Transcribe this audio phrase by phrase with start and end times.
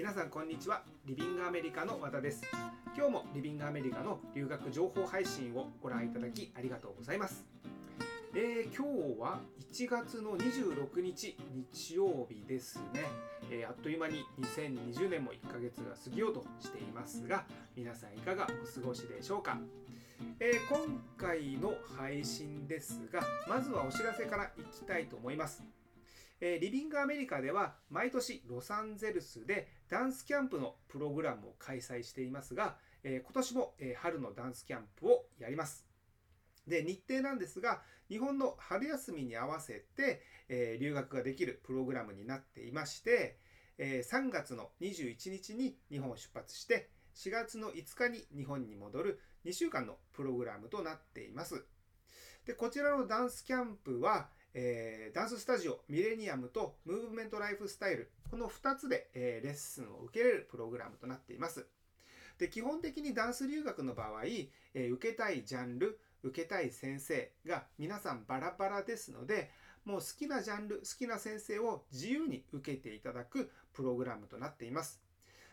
[0.00, 0.82] 皆さんこんにちは。
[1.04, 2.42] リビングアメリカの和田です。
[2.96, 7.44] 今日もリビングアメリカの留学情報配信をご覧いただきありがとうございます。
[8.34, 11.36] えー、今日は1月の26日
[11.74, 13.02] 日曜日ですね、
[13.50, 17.44] えー、あっという間に2020年も1ヶ月が過ぎようとしていますが
[17.76, 19.58] 皆さんいかがお過ごしでしょうか、
[20.40, 25.62] えー、今回の配信ですがまずはお知らせからいきたいと思います。
[26.40, 35.86] えリビングアメリカでは毎年ロサンゼルスでダンスキャンプのプログラムを開催していますが、え今年も、え春のダンスキャンプをやります。
[36.66, 43.38] で日程なんですが日本の春休みに合わせて、え留学ができるプログラムになっていまして、
[43.76, 51.64] え3月の21日に日本を出発して4月の5日に日本に戻る2週間のプログラムとなっています。
[52.46, 61.66] でこちらのダンスキャンプは、えー、ダンススタジオミレニアムとムーブメントライフスタイルこの2つで、えー、レッスンを受けれるプログラムとなっています。
[62.38, 69.50] で基本的にダンス留学の場合、えー、受けたいジャンル受けたい先生が皆さんバラバラですので
[69.84, 75.00] もう好きなジャンル好きな先生を自由に受けていただくプログラムとなっています。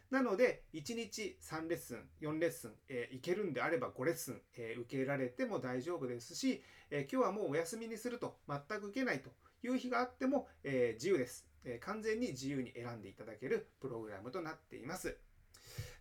[0.09, 9.31] なので、1日3レッスン、4レッスン、えー、行けるんであれば5レッスン、えー、受けられても大丈夫ですし、えー、今日はもうお休みにすると、全く受けないと
[9.63, 15.17] いう日があっても、え自由です、え完全に自由に選んでいただけるプログラムとなっています。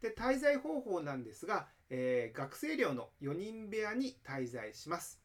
[0.01, 5.21] で滞在方法なんですが、え学生寮の4人部屋に滞在します。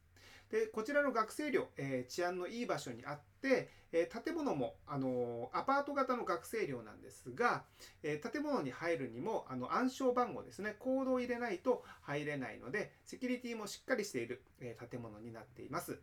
[0.50, 7.64] でこちらの学生寮、え治安のいい場所にあって、え建物も、あのアパート型の学生寮なんですが、
[8.04, 16.00] え建物に入るにもあの暗証番号ですねコードを入れないと入れないのでセキュリティもしっかりしている、え建物になっています。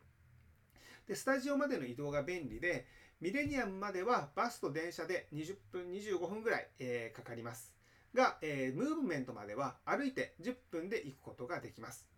[1.07, 2.87] でスタジオまでの移動が便利で
[3.21, 7.75] ミレニアムまではバスと電車で20分25分ぐらい、えかかります。
[8.15, 12.09] が、えムーブメントまでは歩いて10分で行くことができます。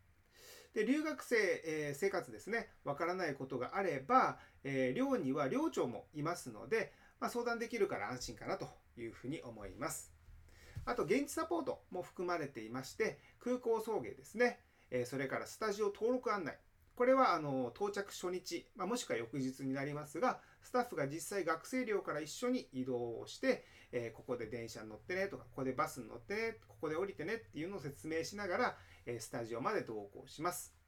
[0.75, 10.13] で留学生、えー、生活ですねわからないことがあれば、えー、寮には寮長もいますので、まあ、相談できるから安心かなというふうに思います。
[10.85, 14.61] あと現地サポートも含まれていまして空港送迎ですね、
[14.91, 16.59] えー、それからスタジオ登録案内。
[16.97, 30.80] これはあの到着初日、まあ、もしくは翌日になりますがスタッフが実際学生寮から一緒に移動をして、えー、ここで電車に乗ってねとかここでバスに乗ってねここで降りてねっていうのを説明しながらえスタジオまで同行します。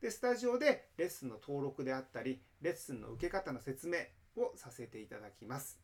[0.00, 3.98] で、スタジオでレッスンの登録であったり、レッスンの受け方の説明
[4.36, 5.78] をさせていただきます。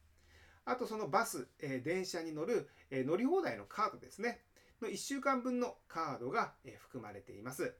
[0.64, 4.40] あとそのバス、え電車に乗る、え乗り放題のカードですね。
[4.80, 7.74] の1週間分のカードが、え含まれています。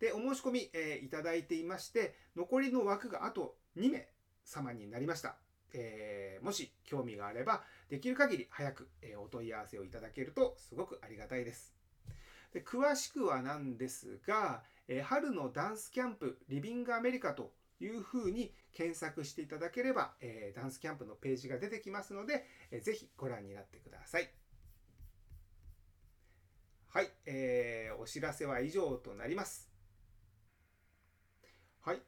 [0.00, 4.08] で、お申し込み、えいただいていまして、残りの枠があと2名
[4.44, 5.36] 様になりました。
[5.72, 11.72] えー、もし興味があれば、できる限り早く、えお問い合わせをいただけるとすごくありがたいです。
[12.52, 24.30] で詳しくはなんですが、え春のダンスキャンプリビングアメリカというふうに検索していただければ、えダンスキャンプのページが出てきますので、えー、ぜひご覧になってください。
[26.88, 29.70] はい、えー、お知らせは以上となります。
[31.80, 32.02] はい。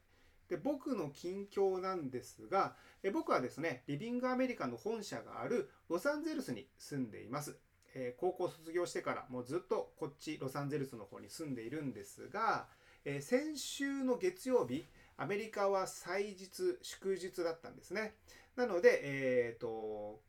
[0.47, 2.75] で僕の近況なんですが
[3.05, 7.55] え、僕はですね、リビングアメリカの本社があるロサンゼルスに住んでいます。
[7.95, 12.67] え高校卒業してからもうずっとこっちロサンゼルスの方に住んでいるんですが、
[13.05, 14.85] え先週の月曜日
[15.17, 18.15] アメリカは祭日祝日だったんですね。
[18.55, 20.21] なので、えーと、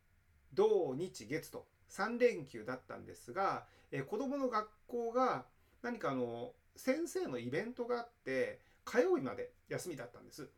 [0.53, 5.45] 土日月と3連休だったんですが、えー、子どもの学校が
[5.81, 10.49] 何かあの先生のイベントがあって火曜日まで休みだったんです。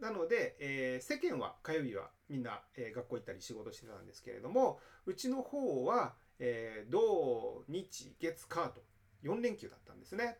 [0.00, 8.82] なので、えー、世間は火曜日はみんな、えー、学校行ったり仕事してたんですけれどもうちの方はえー、土日月火と
[9.24, 10.38] 4連休だったんですね。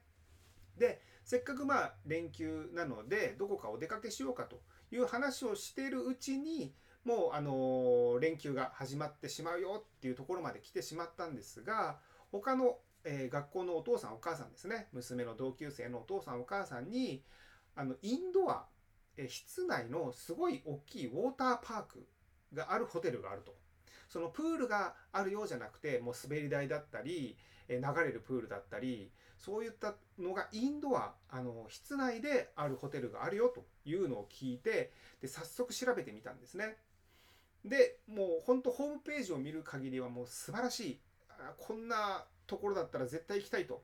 [0.77, 4.61] でせっかくまあ連休なのでどこかお出かけしようかと
[4.91, 6.75] いう話をしているうちに
[7.05, 11.99] もうあの連休が始まってしまうよっていうところまで来てしまったんですが
[12.33, 17.23] 他の、えー、学校のお父さんお母さんですね娘の同級生のお父さんお母さんに
[17.77, 18.67] あのインドア、
[19.17, 22.07] え室内のすごい大きいウォーターパーク
[22.53, 23.53] があるホテルがあると。
[24.15, 27.37] そのプールがあるようじゃなくてもう滑り台だったり
[27.69, 36.77] 流れるプールだったりそういったのがインドアあの室内であるホテルがあるよというのを聞いてで早速調べてみたんですね。
[37.65, 41.01] でもうほんとホームページを見る限りはもう素晴らしい
[41.59, 43.83] こんなところだったら絶対行きたいと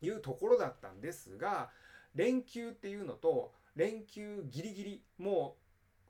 [0.00, 1.68] いうところだったんですが
[2.14, 5.56] 連休っていうのと連休ギリギリも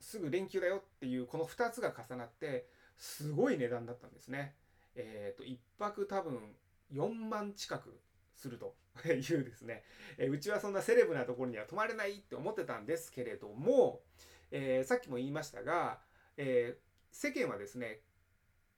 [0.01, 2.67] うすぐ連休だよっていうこの2つが重なって
[3.01, 4.55] すごい値段だったんですね。
[4.95, 6.55] えっ、と1泊多分
[6.93, 7.99] 4万近く
[8.37, 9.85] すると いうですね、
[10.19, 14.03] えうちはそんなセレブなところには泊まれないって思ってたんですけれども、
[14.51, 16.01] えー、さっきも言いましたが、
[16.37, 16.81] えー、
[17.11, 18.03] 世間はですね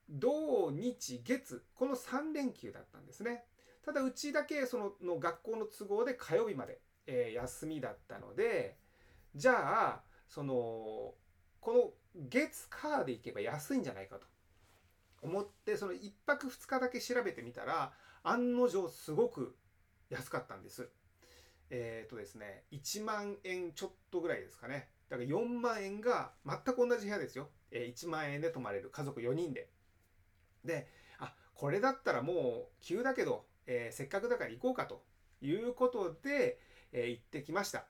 [0.09, 3.47] 土日月この3連休だったんですね
[3.83, 8.77] ただうちだけそのの学校の都合で火曜日まで、えー、休みだったので
[9.35, 11.15] じゃあその
[11.61, 14.27] この月火で行けば安いんじゃないかと。
[15.23, 17.93] 思ってその1泊2日だけ調べてみたら
[18.25, 19.57] 案の定すごく
[20.11, 20.89] 安かったんです。
[21.71, 24.89] えっ、ー、とですね1万円ちょっとぐらいですかね。
[25.09, 28.91] だから4万円が全く同じ部屋ですよ、えー、1万円で泊まれる。
[28.91, 29.69] 家族4人で。
[30.65, 30.89] で
[31.19, 35.03] あこれだったらもう急だけど、えー、せっかくだから行こうかと
[35.41, 36.59] いうことで、
[36.93, 37.87] え行ってきました。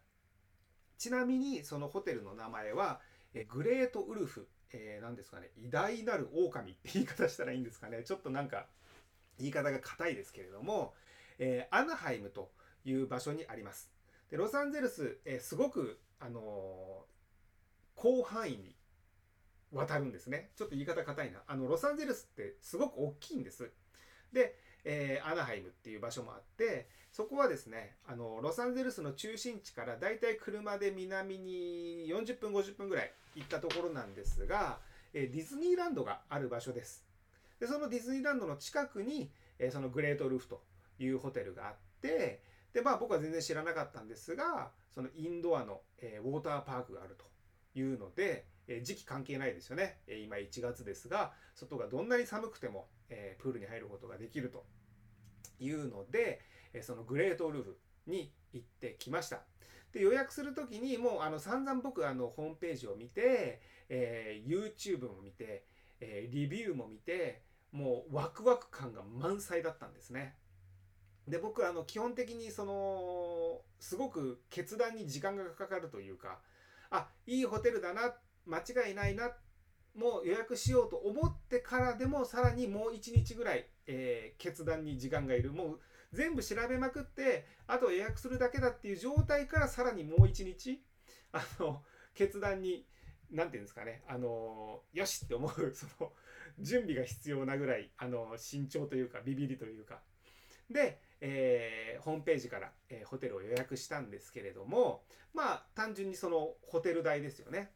[0.96, 3.00] ちなみにそのホテルの名前は、
[3.34, 8.67] えグレートウルフ、えー、ですかね偉大なる狼って 言い方したらいいんですかねちょっとなんか
[9.38, 10.94] 言い方が硬いですけれども、
[11.38, 12.52] えー、アナハイムと
[12.84, 13.90] いう場所にあります。
[14.31, 17.06] でロサンゼルス、えー、すごく、あの、
[17.96, 18.75] 広範囲に
[19.73, 20.52] 渡るんですね。
[20.56, 21.43] ちょっと言い方硬いな。
[21.46, 23.70] あのロサンゼルスってすごく大きいんです。
[24.32, 34.79] で、えー、アナハイムっていう場所もあってそこはですねあのロサンゼルスの中心地からだいたい車で南に40分50分ぐらい行ったところなんですが、
[35.14, 37.05] えー、ディズニーランドがある場所です。
[37.61, 40.62] でそのディズニーランドの近くに、えー、そのグレートルーフと
[40.99, 42.43] いうホテルがあって
[42.73, 47.25] でまあ僕は全然知らなかったんですがそのインドアの、えー、ウォーターパークがあると
[47.79, 54.64] いうので、えー、時期関係ないですよね、えー、今1月ですが外がどんなに寒くても、えプールに入ることができると
[55.61, 56.40] いうので、
[56.73, 59.43] えそのグレートルーフに行ってきました。
[59.92, 65.64] で予約する時にもうあの散々僕あのホームページを見て、え YouTube も見て、
[66.00, 67.42] えリビューも見て
[67.72, 70.36] もうワクワク感が満載だったんですね。
[71.28, 76.40] で僕あの基本的にそのすごく決断に時間がかかるというか
[76.90, 78.14] あいいホテルだな
[78.44, 79.30] 間違いないな
[79.94, 85.80] もう予約しようと思ってからでもさらにもう1日ぐらい、えー、決断に時間がいるもう
[86.12, 90.82] 全部調べまくってあと予約するだけだっていう状態からさらにもう1日
[91.32, 91.82] あの
[92.14, 92.86] 決断に
[93.30, 96.12] 何て言うんですかねあのよしって思うその
[96.58, 100.00] 準備が必要なぐらいあの慎重というかビビりというか。
[100.70, 107.70] でえー、ホームページから、えー、ホテルを予約したんですけれどもまあ単純にそのホテル代ですよね。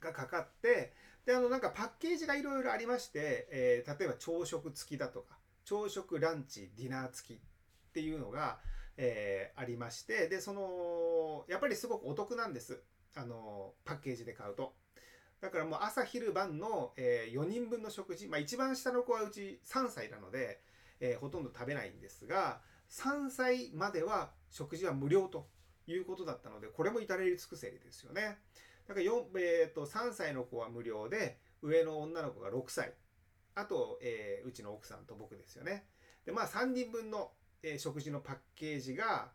[0.00, 0.92] がかかって
[1.24, 7.40] であのなんかパッケージがいろいろありまして、えー、例えば朝食付きだとか朝食ランチディナー付きっ
[7.92, 8.58] ていうのが、
[8.96, 12.80] えー、ありましてでそのやっぱりすごくお得なんです
[13.16, 14.74] あのパッケージで買うと。
[15.40, 20.62] だからもう朝昼晩の、えー、4人分の食事、まあ、一番下の子はうち3歳なので、
[20.98, 25.46] えー、ほとんど食べないんですが3歳までは食事は無料と
[25.86, 28.38] いうことだったのでこれも至れり尽くせりですよね。
[28.88, 29.06] だから
[29.40, 32.94] えーと、3歳の子は無料で上の女の子が6歳
[33.56, 35.86] あと、えー、うちの奥さんと僕ですよね。
[36.24, 37.32] でまあ3人分の、
[37.62, 39.32] えー、食事のパッケージが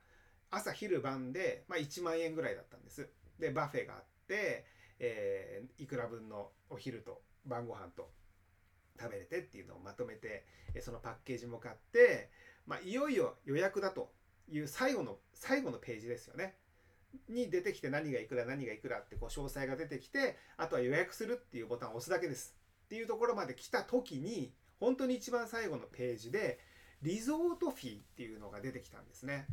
[0.49, 3.09] 朝昼晩で、まあ、1万円ぐらいだったんです。
[3.39, 4.65] で buffet があって、
[4.99, 8.11] えー、いくら分のお昼と晩ご飯と
[8.99, 12.29] 食べれてっていうのをまとめてえそのパッケージも買って、
[12.67, 14.11] まあ、いよいよ予約だと
[14.49, 16.55] いう最後の最後のページですよね。
[17.27, 22.55] に出てきて何がいくら何がいくらってこう詳細が出てきてあとは予約するっていうボタンを押すだけです
[22.91, 26.59] っていうところまで来た時に本当に一番最後のページで
[27.01, 29.47] リゾートフィーっていうのが出てきたんですね。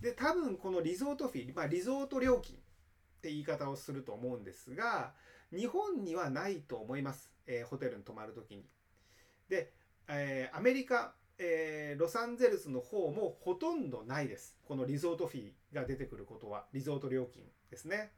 [0.00, 2.58] で多分このリゾートフィー、まあ、リゾート料金っ
[3.20, 5.12] て言い方をすると思うんですが
[5.54, 8.64] 日本にはないと思います、えー、ホテルに泊まる時に。
[9.50, 9.70] で、
[10.08, 14.56] えー、アメリカ、えー、ロサンゼルスの方もほとんどないです。
[14.66, 18.12] このリゾートフィーが出てくることは、リゾート料金ですね。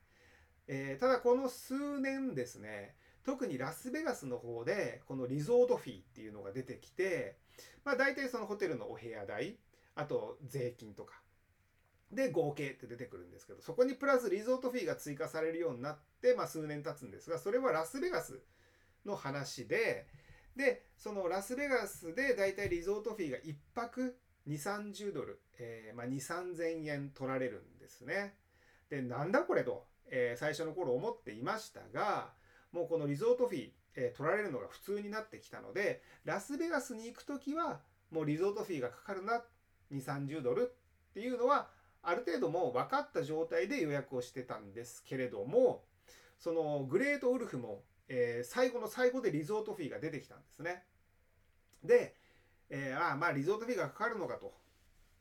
[0.68, 7.36] え、ただこの数年ですね、特にラスベガスの方でこのリゾートフィーっていうのが出てきて、
[7.84, 9.56] まあ大体そのホテルのお部屋代、
[9.94, 11.14] あと税金とか、
[12.12, 18.40] で合計って出てくるんですけど、そこにプラスリゾートフィーが追加されるようになって、まあ数年経つんですが、それはラスベガス
[19.06, 20.06] の話で、
[20.56, 24.16] でそのラスベガスでだいたいリゾートフィーが1泊
[24.46, 28.34] 2 3 0ドル、えーまあ、2 3 0 0 0円取られるんですね。
[28.90, 32.32] でなんだこれと、えー、最初の頃思っていましたが
[32.74, 39.42] もうこのリゾートフィー、えー、取られるのが普通になってきたのでラスベガスに行く時はもうリゾートフィーがかかるな
[39.92, 40.72] 2 3 0ドル
[41.10, 41.68] っていうのは
[42.02, 45.84] ある程度もう分かった状態で予約をしてたんですけれども
[46.38, 50.84] そのグレートウルフもえー、最後の最後でリゾートフィーが出てきたんですね。
[51.82, 52.14] で、
[52.70, 54.54] えー、あまあリゾートフィーがかかるのかと、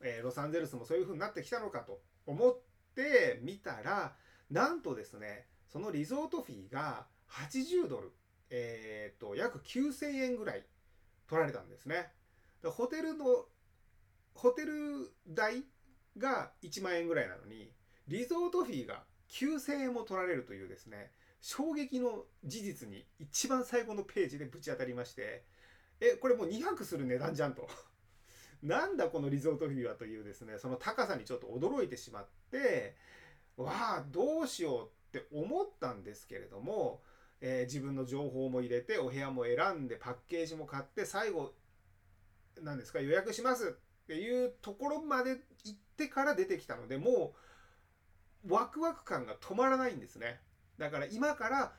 [0.02, 2.58] えー、ロサンゼルスもそういう風になってきたのかと思っ
[2.96, 4.16] てみたら
[4.50, 8.12] なんとですねそのリゾートフィーが80ドル、
[8.50, 10.64] えーと、約9000円ぐらい
[11.28, 12.12] 取られたんですね。
[12.64, 13.46] ホテルの
[14.36, 15.64] ホテル代
[16.18, 17.72] が1万円ぐらいなのに
[18.08, 21.12] リゾートフィーが9000円も取られるというですね
[21.42, 25.44] 衝撃の事実に一番最後のページでぶち当たりまして
[26.00, 27.68] えこれもう2泊する値段じゃんと
[28.64, 32.96] なんだこのリゾートフィーはというですねその高さにちょっと驚いてしまって
[33.58, 37.04] わあどうしようって思ったんですけれども、
[37.46, 41.52] えー、自分の情報も入れてお部屋も選んでパッケージも買って最後
[42.62, 45.32] 何ですか予約しますっていうところまで
[45.66, 47.34] 行ってから出てきたのでも
[48.48, 50.40] うワクワク感が止まらないんですね。
[50.78, 51.74] だから今から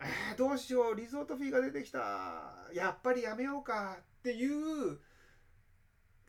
[0.00, 2.00] えー、どうしようリゾートフィーが出てきた。
[2.74, 4.98] やっぱりやめようかっていう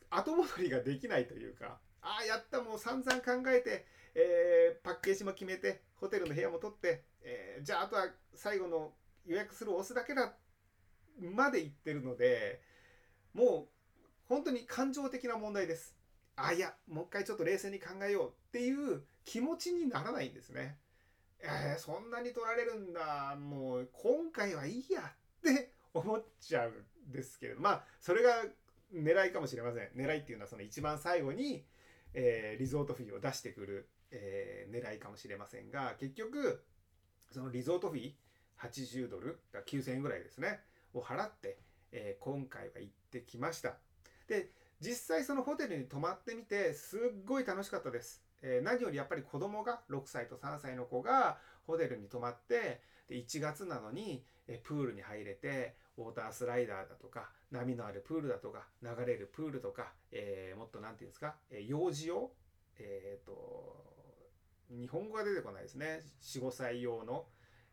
[0.09, 8.93] 後戻りができないというかああやったもう散々考えて、えー、パッケージも決めてホテルの部屋も取って、えー、じゃああとは最後の
[9.25, 10.33] 予約する押すだけだ
[11.19, 12.61] まで言ってるので
[13.33, 13.67] もう
[14.29, 15.95] 本当に感情的な問題です。
[16.37, 20.77] あいやもう一回ちょっと冷静に考えようっていう気持ちにならないんですね。
[21.39, 28.45] えー、そんなに取られるんだもう今回はいいやって 思っちゃうんですけどまあそれが
[28.93, 31.65] 狙いかもしれません狙いっていうのはその一番最後に、
[32.13, 36.63] えー、リゾートフィーを出してくる、えー、狙いかもしれませんが結局
[37.31, 38.13] そのリゾートフィー
[38.59, 40.59] 80ドルが9000円ぐらいですね
[40.93, 41.59] を払って、
[41.91, 43.75] えー、今回は行ってきました。
[44.27, 48.23] で実際そのホテルに泊まってみてすっごい楽しかったです。
[48.41, 62.31] えー、何よりやっぱり子供が6歳と3歳の子がホテルに泊まってで1月なのに、えプールに入れてウォータースライダーだとか波のあるプールだとか流れるプールとか、えー、もっと何て言うんですか、えー、幼児用
[62.79, 63.96] えっ、と
[64.69, 66.01] 日本語が出てこないですね。
[66.21, 67.25] 45歳用の。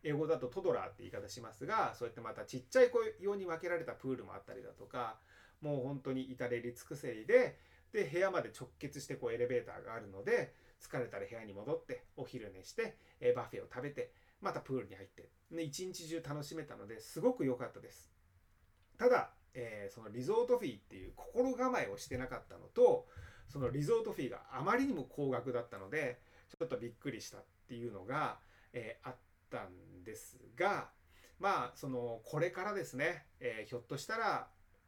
[0.03, 5.17] 英語だとトドラーって言い方しますがそうやってまたちっちゃい子用に分けられたプールもあったりだとか
[5.61, 7.57] もう本当に至れり尽くせりで
[7.91, 14.11] で部屋まで直結してこうエレベーターがあるので疲れたら部屋に戻ってお昼寝して、え buffet を食べて
[14.41, 15.29] またプールに入って。
[15.51, 18.11] 一日中楽しめたのですごく良かったです。
[18.97, 23.07] ただ、えー、その resort fee っていう心構えをしてなかったのと
[23.47, 28.39] その resort fee があまりにも高額だったのでちょっとびっくりしたっていうのが、
[28.73, 29.15] えー、あっ
[29.49, 30.89] たんですが
[31.39, 34.47] まあそのこれからですね、えー、ひょっとしたら、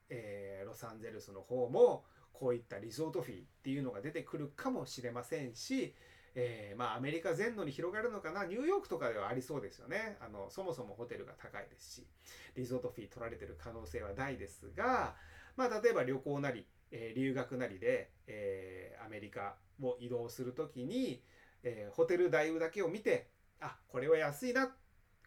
[0.10, 5.94] えロサンゼルスの方もこういったリゾートフィーっていうのが出てくるかもしれませんし、
[6.36, 10.18] えー、まあアメリカ全土に広がるのかなニューヨークとかではありそうですよね。
[10.22, 12.08] あのそもそもホテルが高いですし
[12.56, 15.16] リゾートフィー取られてる可能性は大ですが、
[15.56, 21.24] まあ、例えば旅行なり、えー、留学なりで、えー、アメリカを移動する時に、
[21.64, 24.70] えホテル代だけを見てあこれは安いな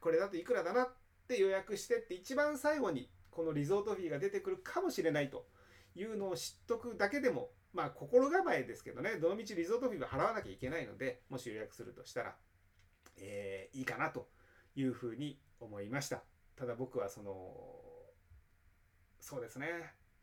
[0.01, 0.89] これだといくらだなっ
[1.29, 5.47] て予約してって一番最後にこのリゾートフィーが出てくるかもしれないと。
[5.97, 12.35] いうのを知っとくだけでもまあ心構えですけどねどのみちリゾートフィーは払わなきゃいけないのでもし予約するとしたら、
[13.19, 14.29] えー、いいかなと
[14.77, 16.23] いうふうに思いました
[16.57, 17.33] ただ僕はその
[19.21, 19.67] そうですね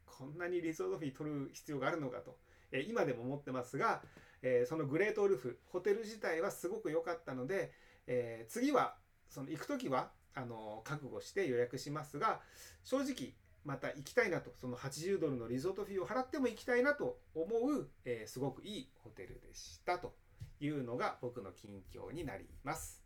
[0.05, 2.37] こんなにリゾートフィー取る必要があるのかと、
[2.71, 4.01] えー、今でも思ってますが、
[4.41, 7.71] えー、そのグレートウルフホテル自体はすごく良かったので、
[8.07, 8.95] えー、次は
[9.29, 12.41] その行く時はあの覚悟して予約しますが
[12.83, 13.33] 正直
[13.65, 20.13] また行きたいなとその80ドルのリゾートフィーを払っても行きたいなと思う、えー、すごくいいホテルでしたと
[20.59, 23.03] いうのが僕の近況になります。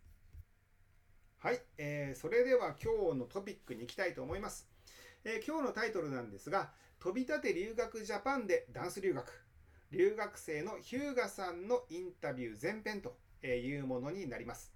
[1.38, 4.68] はい、えー、それでは今日のトピックに行きたいと思います。
[5.24, 9.44] えー、今日のタイトルなんですが「飛び立て留学ジャパンでダンス留学」
[9.92, 13.14] 留学生のヒューガさんのインタビュー前編と
[13.46, 14.72] いうものになります。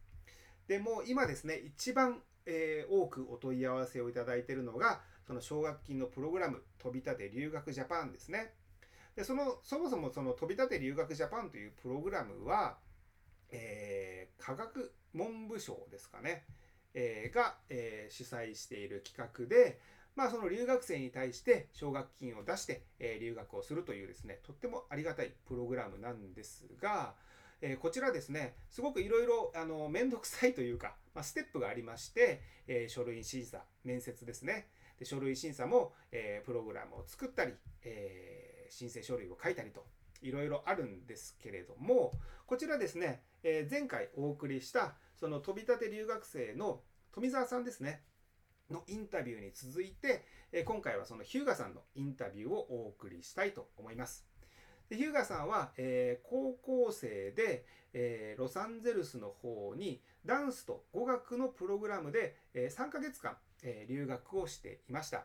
[0.69, 8.53] でも今ですね一番、えー、多くお問い合わせをいただいているのがその奨学金のプログラム飛び立て留学ジャパンですね。
[9.17, 12.77] でそのそもそもその飛び立て留学ジャパンというプログラムは、
[13.51, 16.45] えー、科学文部省ですかね、
[16.93, 19.81] えー、が、えー、主催している企画で、
[20.17, 27.15] まあ、その留学生に対して奨学金を出して、え、留学をするというですねとってもありがたいプログラムなんですが、
[27.61, 29.53] え、こちらですねすごくいろいろ
[29.89, 34.69] 面倒くさいというか、まあ、ステップがありまして、え、書類審査面接ですね。
[34.99, 37.53] で書類審査も、え、プログラムを作ったり、
[37.85, 39.85] え、申請書類を書いたりと
[40.23, 42.13] いろいろあるんですけれども
[42.47, 46.81] こちらですね、え、前回お送りしたその飛び立て留学生の
[47.13, 48.03] 富澤さんですね。
[48.71, 54.27] のインタビューに続いて、え今回はそのヒューガさんのインタビューをお送りしたいと思います。
[54.89, 65.25] でヒューガさんは、えー、高校生で、えー、ロサンゼルスの方にダンスと語学のプログラムで、えー、3ヶ月間、え留学をしていました。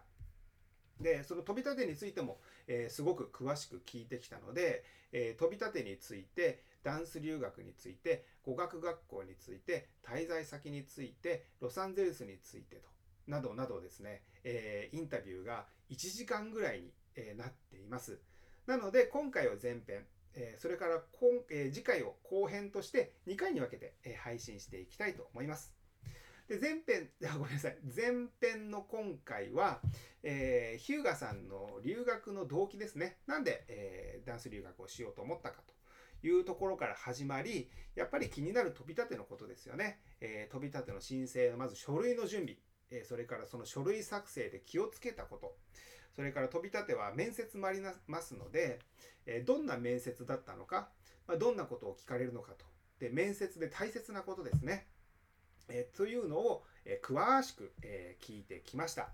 [0.99, 12.89] でその飛び立てについても、えすごく詳しく聞いてきたので、え飛び立てについてダンス留学について語学学校について滞在先についてロサンゼルスについてと
[13.27, 18.19] などなどですね、えー、インタビューが1時間ぐらいに、えー、なっています。
[18.67, 25.75] なので今回は前編、えー、それから今、えー、次回を後編として2回に分けて、えー、配信していきたいと思います。
[26.47, 29.81] で前編 あごめんなさい前編の今回は、
[30.21, 35.73] えー、ヒューガさんの留学の動機ですねなんで、えー、ダンス留学をしようと思ったかと
[36.27, 39.99] いうところから始まり、やっぱり気になる飛び立てのことですよね。
[40.19, 42.57] えー、飛び立ての申請のまず書類の準備、
[42.91, 45.57] え、それからその書類作成で気をつけたこと、
[46.15, 48.79] それから飛び立ては面接もありますので、
[49.25, 50.89] え、どんな面接だったのか、
[51.27, 52.65] ま、どんなことを聞かれるのかと。
[52.99, 54.87] で、面接で大切なことですね。
[55.69, 59.13] え、というのを、え、詳しく、え、聞いてきました。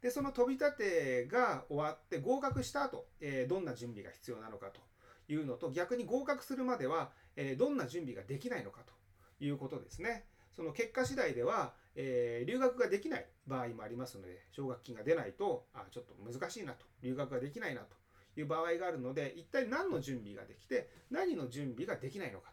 [0.00, 4.80] で、その飛び立てが終わって合格した後、えどんな準備が必要なのかと
[5.28, 8.92] いうのと逆に合格するまでは、えどんな準備ができないのかと
[9.38, 10.26] いうことですね。
[10.54, 17.96] その結果次第では、えー、留学ができない場合もありますので奨学金が出ないとあちょっと難しいなと留学ができないなと
[18.40, 22.52] いう場合があるので一体何の準備ができて何の準備ができないのか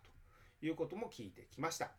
[0.60, 1.92] ということも聞いてきました。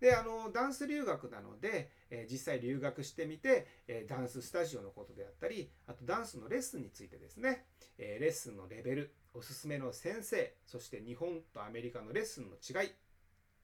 [0.00, 7.64] であのダンス留学なので、えー、実際留学してみて、えー、ダンススタジオのことであったりあとダンスのレッスンについてですね、
[7.96, 12.90] えー、レッスンのレベルおすすめの先生そして日本とアメリカのレッスンの違い、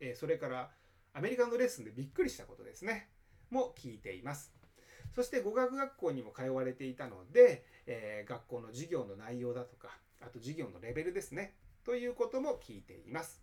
[0.00, 0.70] えそれから
[1.12, 3.09] アメリカのレッスンでびっくりしたことですね。
[3.50, 4.53] も聞いています。
[5.14, 9.88] そして語学学校にも通われていたので、え学校の授業の内容だとか
[10.20, 11.55] あと授業のレベルですね。
[11.85, 13.42] ということも聞いています。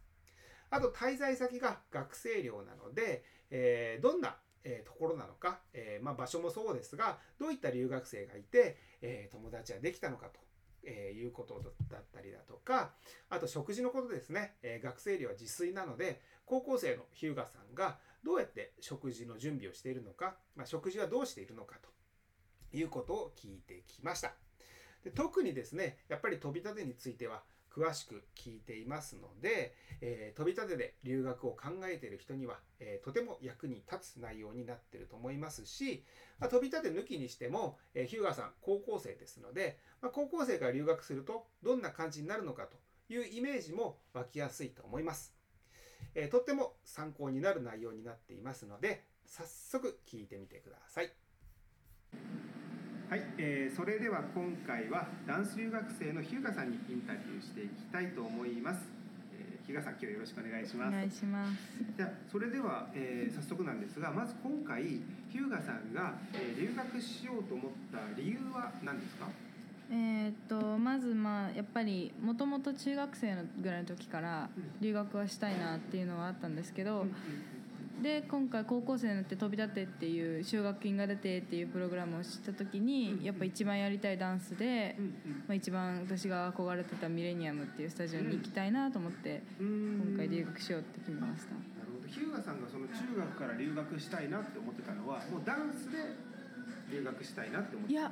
[0.70, 10.40] あと滞在先が学生寮なので、えー、どんな、え、ところなのか、えー、まあ、場所もそうですがどういった留学生がいて、え友達はできたのかと。
[10.90, 12.94] えいうことだったりだとか
[13.30, 21.76] あと食事のことですね、え学生寮は自炊なので高校生の日向さんがどうやって食事の準備をしているのか、まあ、食事はどうしているのか
[22.72, 24.34] ということを聞いてきました
[25.04, 27.44] で特にですねやっぱり飛び立てについては
[27.78, 36.04] 詳しく聞いていますので、えー、飛び立てで留学を考えている人には、えー、とても役に立つ内容になっていると思いますし、
[36.40, 42.78] まあ、飛び立て抜きにしても、えー、ヒューガーさん高校生ですので、まあ、高校生が留学するとどんな感じになるのかと
[43.14, 45.37] いうイメージも湧きやすいと思います。
[46.20, 51.12] えー、とっても参考になる内容になっていますので早速聞いてみてください。
[53.08, 58.82] はい、えー、それでは今回はダンス留学生の日向さんにインタビューしていきたいと思います。
[59.32, 60.88] えー、日向さん今日よろしくお願いします。
[60.90, 61.60] お願いします。
[61.96, 64.84] じゃそれでは、えー、早速なんですが、まず今回
[65.30, 69.28] 日向さんが、えー、留学しようと思った理由は何ですか？
[69.90, 74.50] えー、っとまずまあやっぱりもともと中学生のぐらいの時から
[74.82, 77.06] 留学はしたいなっていうのはあったんですけど、
[78.02, 84.96] で今回高校生になって飛び立てっていう奨学金が出てっていうプログラムを知った時にやっぱ一番やりたいダンスで、
[85.48, 91.54] まあ、一番私が憧れてたミレニアムっていうスタジオに行きたいなと思って今回留学しようって決めました。
[91.56, 92.08] なるほど。
[92.08, 95.98] 日向さんがその中学から留学したいなって思ってたのはもうダンスで
[96.92, 98.12] 留学したいなって思っていや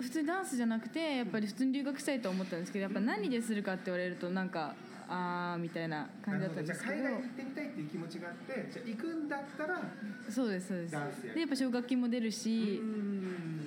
[0.00, 4.74] 普通ダンスじゃなくてやっぱり普通に留学したいと思ったんですけどやっぱ何でするかって言われるとなんか
[5.08, 6.92] ああみたいな感じだったんですけど。
[6.94, 9.80] 海外行ってみたいっていう気持ちがあってじゃ行くんだったら
[10.28, 11.34] そうですそうです。
[11.34, 12.82] でやっぱ奨学金も出るし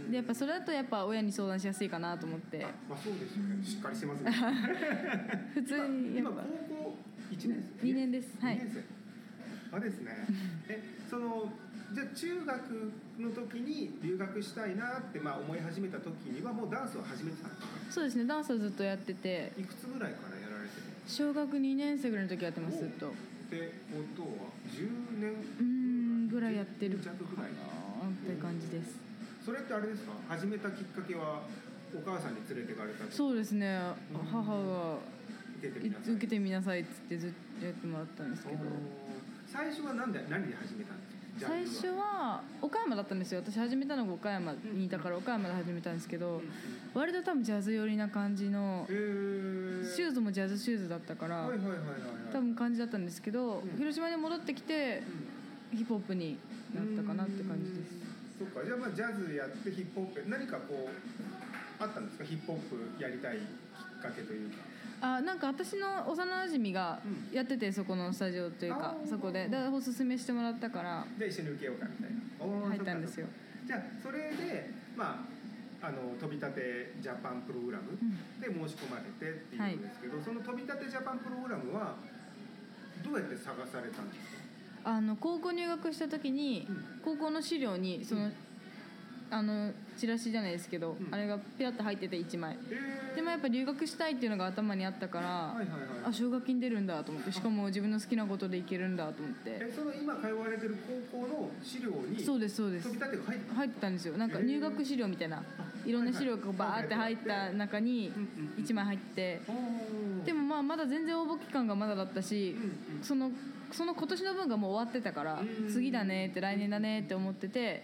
[0.10, 2.66] でやっぱそれだとやっぱ親に相談しやすいかなと思って。
[2.90, 3.66] まあそうですよね。
[3.66, 4.32] しっかりしてますね。
[5.54, 6.44] 普通にやっぱ。
[6.70, 6.96] 高校
[7.32, 8.38] 1年生？2年です。
[8.42, 8.56] はい。
[8.56, 9.00] 2年生。
[9.78, 10.12] あですね。
[10.68, 11.54] えその
[11.94, 18.26] じゃあ中学の時に留学したいなってまあ思い始めた時にはもうダンスを始めてたんですかそうですね。
[18.26, 19.52] ダンスをずっとやってて。
[19.58, 20.38] いくつぐらいから
[21.08, 23.08] 小学2年生ぐらいの時やってますずっと。
[23.10, 23.12] っ
[23.50, 24.28] てことは
[24.70, 27.28] 10年うんぐらいやってるかなって
[28.40, 28.94] 感じです。
[29.44, 30.12] それってあれですか？
[30.30, 31.42] 始めたきっかけは
[31.96, 33.80] お母さんに連れてかれたそうですね。
[34.32, 34.98] 母が
[36.06, 36.82] 受けてみなさい。
[36.82, 38.60] っつってずっとやってもらったんですけど。
[39.52, 40.99] 最初は何で何で始めたんですか
[41.40, 43.42] 最初は岡山だったんですよ。
[43.46, 46.42] 私始めたのが岡山にいたから岡山で始めたんですけど
[46.94, 51.50] 割と多分ジャズ寄りな感じのシューズもジャズシューズだったから
[52.32, 55.04] 多分感じだったんですけど広島に戻ってきて
[55.72, 56.38] ヒップホップに
[56.74, 57.94] なったかなって感じです。
[58.40, 58.66] そっか。
[58.66, 62.24] じゃあまあジャズやってヒップホップ何かこうあったんですか？
[62.26, 64.58] ヒップホップやりたいきっかけというか
[65.02, 67.36] あなんか私の幼馴染がうん。
[67.36, 69.10] やっててそこのスタジオというかあー。
[69.10, 69.48] そこで。
[69.48, 72.70] だおすすめしてもらったからで一緒に受けようかみたいな。
[72.70, 73.28] 入ったんですよ。
[73.66, 75.26] じゃあそれでま
[75.82, 78.42] ああの飛び立てジャパンプログラムうん。
[78.42, 81.96] で申し込まれてっていうことですけど、その飛び立てジャパンプログラムは
[83.04, 84.36] どうやって探されたんです
[84.84, 87.02] か、あの高校入学した時にうん。
[87.06, 88.34] 高校の資料にその、うん。
[89.32, 91.14] あのチラシじゃないですけど、うん。
[91.14, 92.58] あれがピラッと入ってて1枚。
[92.72, 93.16] えー。
[93.16, 95.56] でもやっぱ留学したいっていうのが頭にあったから、
[96.06, 99.58] あ奨学金出るんだと思ってしかも自分の好きなことでいけるんだと思って。
[99.60, 100.78] えその今通われてる
[101.12, 102.88] 高校の資料にそうですそうです。
[102.88, 104.18] 飛び立てが入ってたんですよ。
[104.18, 105.44] なんか入学資料みたいな、
[105.86, 109.42] いろんな資料がバーって入った中にうんうん1枚入って。
[110.26, 112.56] でもまあまだ全然応募期間がまだだったし
[113.02, 113.32] その
[113.72, 115.70] その今年の分がもう終わってたからうん。
[115.70, 117.84] 次だねって来年だねって思ってて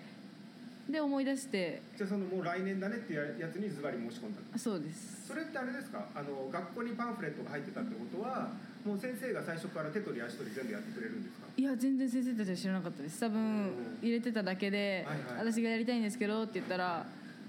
[0.90, 1.82] で思い出して。
[1.98, 5.26] じゃあそのもう来年だねっていうやつにズバリ申し込んだそうです。
[5.28, 6.06] それってあれですか？
[6.14, 8.52] あの学校にパンフレットが入ってたってことは
[8.86, 11.48] もう先生が最初から手取り足取り全部やってくれるんですか？
[11.58, 13.20] いや全然先生たちは知らなかったです。
[13.20, 13.72] 多分
[14.02, 15.52] 入れてただけではいはい。
[15.52, 17.06] 私がやりたいんですけどって言ったら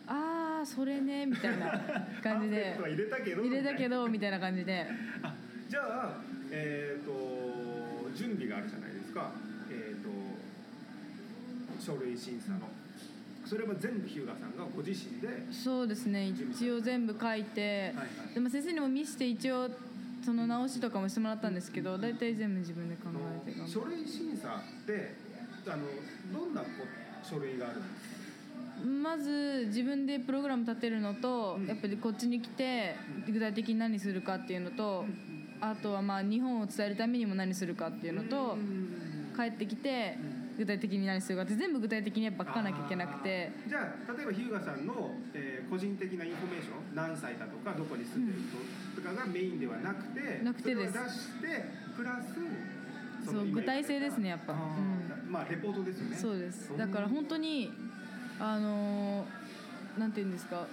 [0.09, 1.79] ああそれね みたいな
[2.23, 2.79] 感じで。
[2.81, 4.41] 入れたけど入れたけどみたいな。
[4.41, 4.87] 感じで。
[5.23, 5.35] あ
[5.69, 6.21] じゃあ
[6.51, 9.31] えっ、と準備があるじゃないですか。
[9.71, 10.09] えっ、と
[11.85, 12.69] 書類審査の
[13.47, 16.29] それは全部日向さんがご自身で、はいそうですね。
[16.29, 19.71] 一応全部書いてはいでも先生にも見せて一応
[20.25, 23.03] その直しとかもしてもらったんですけど大体全部自分で考
[23.47, 25.15] えて書類審査って
[25.69, 25.85] あの
[26.33, 26.67] どんなこ
[27.23, 28.85] 書類があるんですか？
[28.85, 31.67] るまず自分でプログラム立てるのと、うん。
[31.67, 33.33] やっぱりこっちに来てうん。
[33.33, 35.05] 具体的に何するかっていうのと、
[35.61, 38.89] あとはまあ日本を伝えるためにも何するかっていうのと、うん
[39.37, 40.17] 帰ってきて
[40.57, 43.53] 具体的に何するかって全部具体的にやっぱ書かなきゃいけなくて。
[43.69, 50.93] じゃあ例えば日向さんの、えー個人的なインフォメーション何歳だとかどこに住んでる人とかがメインではなくて、なくてです。
[50.93, 51.65] それを出して
[51.97, 54.53] プラスそう具体性ですねやっぱ。
[54.53, 56.17] あーまあレポートですよね。
[56.17, 56.71] そうです。
[56.79, 57.73] だから本当に
[58.39, 60.67] あのーなんていうんですか。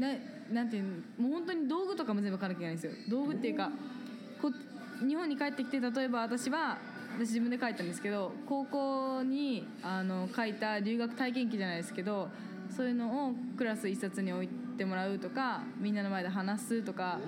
[0.00, 0.08] な
[0.52, 0.84] なんていう
[1.16, 2.92] もう本当に道具とかも全部書かなきゃいけないんですよ。
[3.08, 3.70] 道具っていうか
[4.42, 4.50] こ
[5.06, 6.78] 日本に帰ってきて例えば私は
[7.16, 12.28] 私自分で書いたんですけど高校にあの書いた留学体験記じゃないですけど
[12.74, 17.18] そういうのをクラス一冊に置いてもらうとかみんなの前で話すとか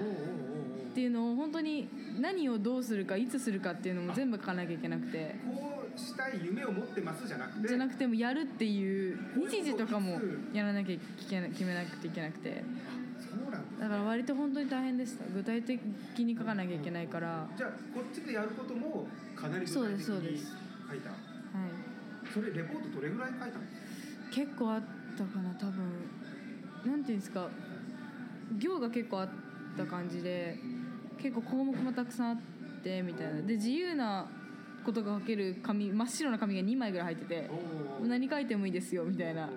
[0.90, 1.88] っていうのを本当に
[2.20, 5.37] 何をどうするかいつするかっていうのも全部書かなきゃいけなくて。
[5.46, 9.18] こうしたい夢を持ってますじゃなくてじゃなくてもやるっていう
[9.49, 10.20] 日時とかも
[10.53, 12.62] やらなきゃ決めなくていけなくて
[13.47, 15.25] そうなんですだから割と本当に大変でした。
[15.33, 15.81] 具体的
[16.25, 17.29] に書かなきゃいけないから。
[17.29, 20.47] はじゃあこっちでやることもかなり具体的そうですそうにです。
[20.89, 21.11] 書いた。
[21.11, 21.13] い。
[22.33, 24.83] それレポートどれぐらい書いたんですか結構あっ
[25.17, 25.85] たかな多分。
[26.85, 27.49] なんていうんですか。
[28.59, 29.29] 行が結構あっ
[29.77, 30.59] た感じで
[31.19, 32.39] 結構項目もたくさんあっ
[32.83, 33.43] てみたいな。
[33.43, 34.27] で自由な
[34.85, 37.51] ことが書ける紙真っ白な紙が2枚ぐらい入ってて
[38.03, 39.51] 何書いてもいいですよみたいな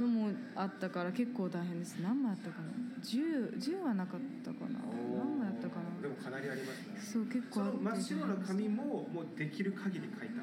[0.00, 1.96] のもあったから結構大変です。
[2.02, 2.68] 何枚あったかな。
[3.02, 4.80] 10, 10はなかったかな。
[5.16, 6.02] 何枚あったかな。
[6.02, 7.00] でもかなりありますね。
[7.00, 10.42] そう結構あってその真っ白な紙ももうできる限り書いた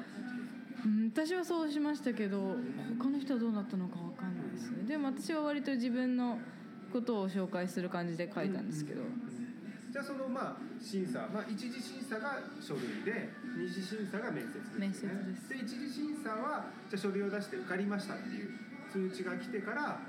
[0.84, 0.88] う。
[0.88, 2.56] ん私はそうしましたけど
[2.98, 4.84] 他の人はどうなったのかわかんないですね。
[4.86, 6.38] でも私は割と自分の
[6.92, 9.02] ことを紹介する感じで書いたんですけど、
[9.92, 15.48] じゃあそのまあ審査、まあ、一次審査が書類で二次審査が面接です、ね、面接です。
[15.48, 18.50] で一次審査はじゃあ書類を出して受かりましたっていう
[18.92, 20.00] 通知が来てから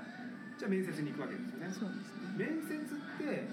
[0.58, 1.70] じゃあ面接に行くわけですよね。
[1.72, 2.34] そうですね。
[2.36, 3.48] 面接って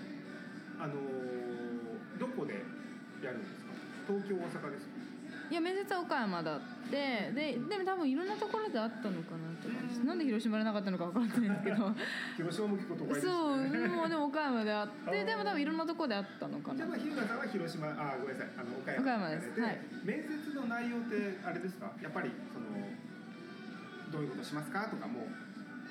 [0.80, 2.54] あのーどこで
[3.24, 3.72] やるんですか？
[4.08, 5.00] 東京大阪ですか？
[5.50, 6.60] いや面接は岡山だっ
[6.92, 7.32] て。
[7.34, 10.06] ででも多分いろんなところであったのかなって感じです。
[10.06, 11.96] なんで広島でなかったのか分かんないんですけど。
[12.38, 13.58] 広島も結構都会ですそう
[13.90, 16.78] もうでも岡山であって でも多分いろんなところであったのかな。
[16.78, 19.56] じゃあまあ日向さんは広島あごめんなさいあの岡山岡山です。
[19.56, 19.80] で、はい。
[20.04, 21.92] 面接の内容ってあれですか？
[22.02, 22.66] やっぱりその
[24.12, 25.28] どういうことしますかとかも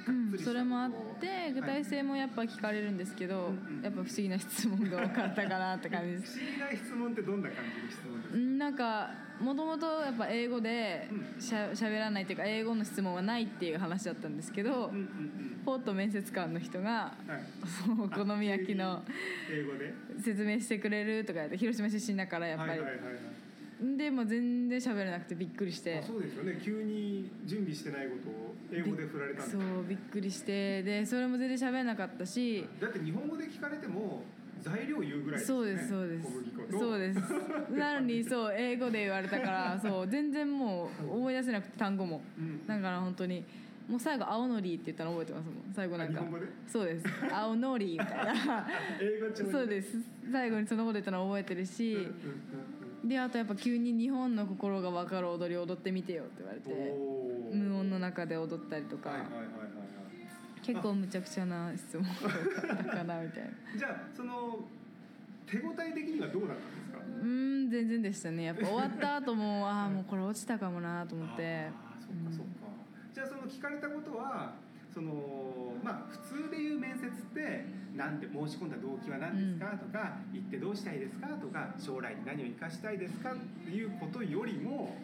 [0.07, 6.39] うんそれもあって具体性もやっぱ聞かれるんですけど、うんうんやっぱ不思議な質問が多かったかなって感じです。
[6.41, 8.35] 不思議な質問ってどんな感じの質問ですか？
[8.35, 11.41] うんなんかもともとやっぱ英語でうん。
[11.41, 15.61] しゃ喋らないっていうか英語の質問はないっていう話だったんですけど、うんうんうん。
[15.65, 17.43] ポッと面接官の人がはい。
[18.01, 19.05] お好み焼きの
[19.51, 19.95] 英語で？
[20.23, 23.15] 説明してくれるとか広島出身だからやっぱり、はいはいはいはい
[23.81, 25.99] でもう全然喋れなくてびっくりして。
[25.99, 26.61] あそうですよね。
[26.63, 30.83] 急に準備してないことを英語で振られたんでそうびっくりして。
[30.83, 32.67] でそれも全然喋れなかったし。
[32.81, 34.23] だって日本語で聞かれても
[34.61, 35.47] 材料言うぐらいね。
[35.47, 36.29] そうですそうです。
[36.73, 37.21] そうです。
[37.71, 42.21] なのにそう英語で言われたからそう全然もう覚え出せなくて単語も。
[42.37, 42.67] うん。
[42.67, 43.45] だから本当に
[43.89, 45.55] もう最後青のりって言ったの覚えてますもん。
[45.73, 46.21] 最後なんか。
[46.67, 47.07] そうです。
[47.33, 48.67] 青のりみたいな。
[49.53, 49.97] そうです。
[50.33, 60.61] 最後にそのこと言ったの覚えてるし、うんうんうんであとやっぱ急に日本の心が分かる踊り踊ってみてよって言われうんて無音の中で踊ったりとか、はいはいはいはいはい。
[60.63, 62.05] 結構むちゃくちゃな質問
[62.69, 63.51] だったかなみたいな。
[63.79, 64.59] じゃあその
[65.47, 66.99] 手応え的にはどうだったんですか？
[67.23, 68.43] うーん全然でしたね。
[68.45, 71.69] やっぱ終わった後もああもうこれ落ちたかもなと思って。
[72.01, 72.53] そっかそっか、
[73.15, 74.53] じゃあその聞かれたことは
[74.93, 81.29] そのまあ普通でいう面接ってなんて申し込んだ動機は何ですか、とか行ってどうしたいですか？
[81.29, 83.33] とか将来に何を生かしたいですか？
[83.33, 84.97] っていうことよりも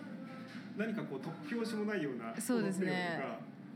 [0.77, 3.21] 何かこう突拍子もないようなそうですね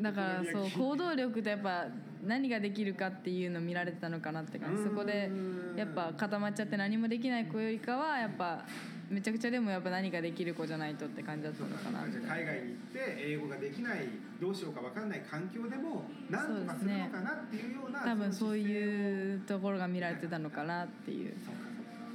[0.00, 1.86] だからそう行動力とやっぱ
[2.24, 4.82] 何ができるかっていうのを見られてたのかなって感じ。
[4.82, 5.30] そこで
[5.76, 8.64] やっぱ固まっちゃって何もできない子よりかはやっぱ
[9.10, 14.08] めちゃくちゃでもやっぱ何かできる子じゃないとって感じだったのかな海外に行って英語ができない
[14.40, 21.34] どうしようか分かんない環境でも何とかするのかなっていうような多分そうういうところが見られてたのかなっていう。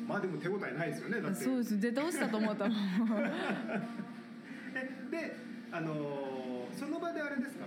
[0.08, 1.44] まあでも手応えないですよねだって。
[1.44, 1.80] そうです。
[1.80, 2.78] 絶対落ちたと思ったもん
[4.76, 5.36] えで
[5.72, 6.33] あの
[7.04, 7.66] 場であれですか？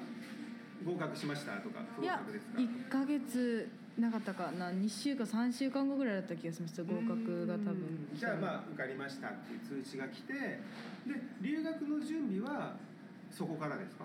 [0.87, 3.69] 合格しましたとか不合格ですか？1ヶ月
[3.99, 8.09] なかったかな？2週間3週間後ぐらいだった気がしました合格が多分。
[8.15, 10.61] じゃあまあ受かりましたっていう通知が来てで
[11.41, 12.77] 留学の準備は
[13.31, 14.05] そこからですか？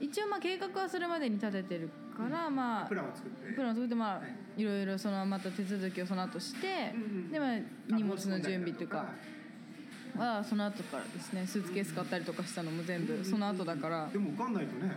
[0.00, 3.52] 一応まあ計画はそれまでに立ててるから、まあプランを作って。
[3.52, 4.60] プランを作ってまあ、はい。
[4.60, 7.58] い、ろいろそのまた手続きをその後して、うんうんでまあ
[7.94, 9.00] 荷物の準備というか。
[9.00, 9.14] あ
[10.16, 14.08] はその後からですねスーツケース買ったりとかしたのも全部その後だから。
[14.12, 14.96] でも受かんないとね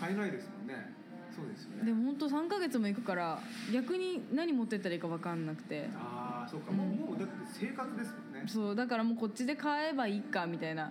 [0.00, 0.92] 買えないですもんね。
[1.34, 1.84] そうですよね。
[1.86, 3.38] でも本当3ヶ月も行くから
[3.72, 5.88] 逆に何持ってったらいいか分かんなくて。
[5.96, 6.72] ああそうか。
[6.72, 6.96] もう,、うん。
[6.96, 8.44] もうだって生活ですもんね。
[8.46, 10.90] そうだからもうこっちで買えばいいかみたいな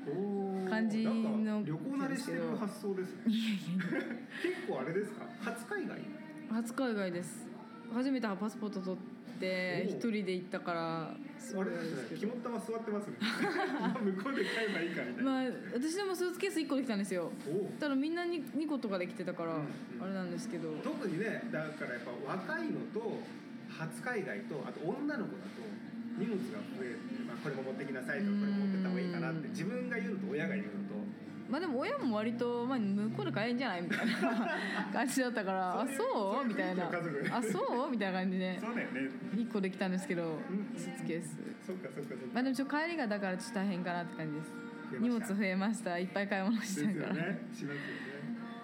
[0.69, 3.21] 感じの旅行慣れしてる発想ですね。
[3.27, 5.25] いやいやい 結構あれですか？
[5.41, 5.97] 初海外？
[5.99, 6.03] や
[6.53, 7.45] 初海外です。
[7.93, 9.10] 初めてパスポート取って
[9.47, 12.33] おう一人で行ったからすごいあれあれでですすけど。
[12.33, 13.17] ね肝っ玉座ってますね。
[14.15, 17.31] 向こうで買えばいいかみたいな、まあ私でもスーツケース1個できたんですよ。
[17.47, 20.03] おおただみんなに2個とかできてたからうんうん。
[20.03, 20.71] あれなんですけど。
[20.83, 23.19] 特にねだからやっぱ若いのと
[23.69, 25.63] 初海外とあと女の子だと
[26.17, 29.51] 荷物が増えて、まあ、これも持ってきなさいとかこれも持ってった方がいいかなってうん。
[29.51, 30.90] 自分が言うのと親が言うのと
[31.51, 34.13] まあでも親も割と、まあ、向こうで買えんじゃないみたいな
[34.93, 36.47] 感じだったから あそう？
[36.47, 36.85] みたいな。
[37.31, 37.91] あそう？
[37.91, 38.59] みたいな感じで。
[38.59, 39.01] そうだよね。
[39.35, 41.37] 1個できたんですけどうんスーツケース
[41.67, 44.53] そっかそっかそっかまあでもちょっと帰りがだからちょっと大変かなって感じです。
[44.99, 45.97] 荷物増えました。
[45.99, 47.41] いっぱい買い物しですよたから、ね。
[47.53, 47.75] しますよね。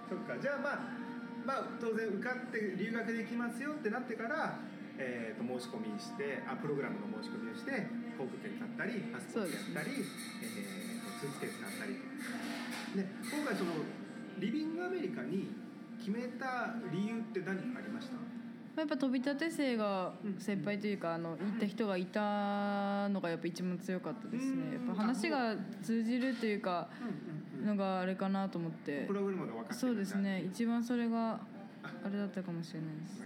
[0.09, 0.37] そっか。
[0.41, 0.79] じゃあまあ
[1.45, 4.59] まあ当然受かって留学できますよってなってから
[4.99, 7.71] えー、と申し込みしてあプログラムの申し込みをして
[8.17, 9.95] 航空券買ったりパスポートやったり、
[10.41, 10.86] えーと
[11.19, 11.93] スーツケース買ったり
[12.95, 13.71] で今回その
[14.39, 15.49] リビングアメリカに
[15.97, 18.17] 決めた理由って何かありました？
[18.81, 20.37] やっぱ飛び立て生がうん。
[20.39, 24.69] 先輩というかあの行った人がいたのがやっぱ一番強かったですうん。
[24.69, 26.87] ねやっぱ話が通じるというか
[27.65, 29.05] のがあれかなと思って。
[29.07, 30.43] プログラムが分かってるそうですね。
[30.45, 31.39] 一番それがあ。
[32.05, 33.21] あれだったかもしれないです。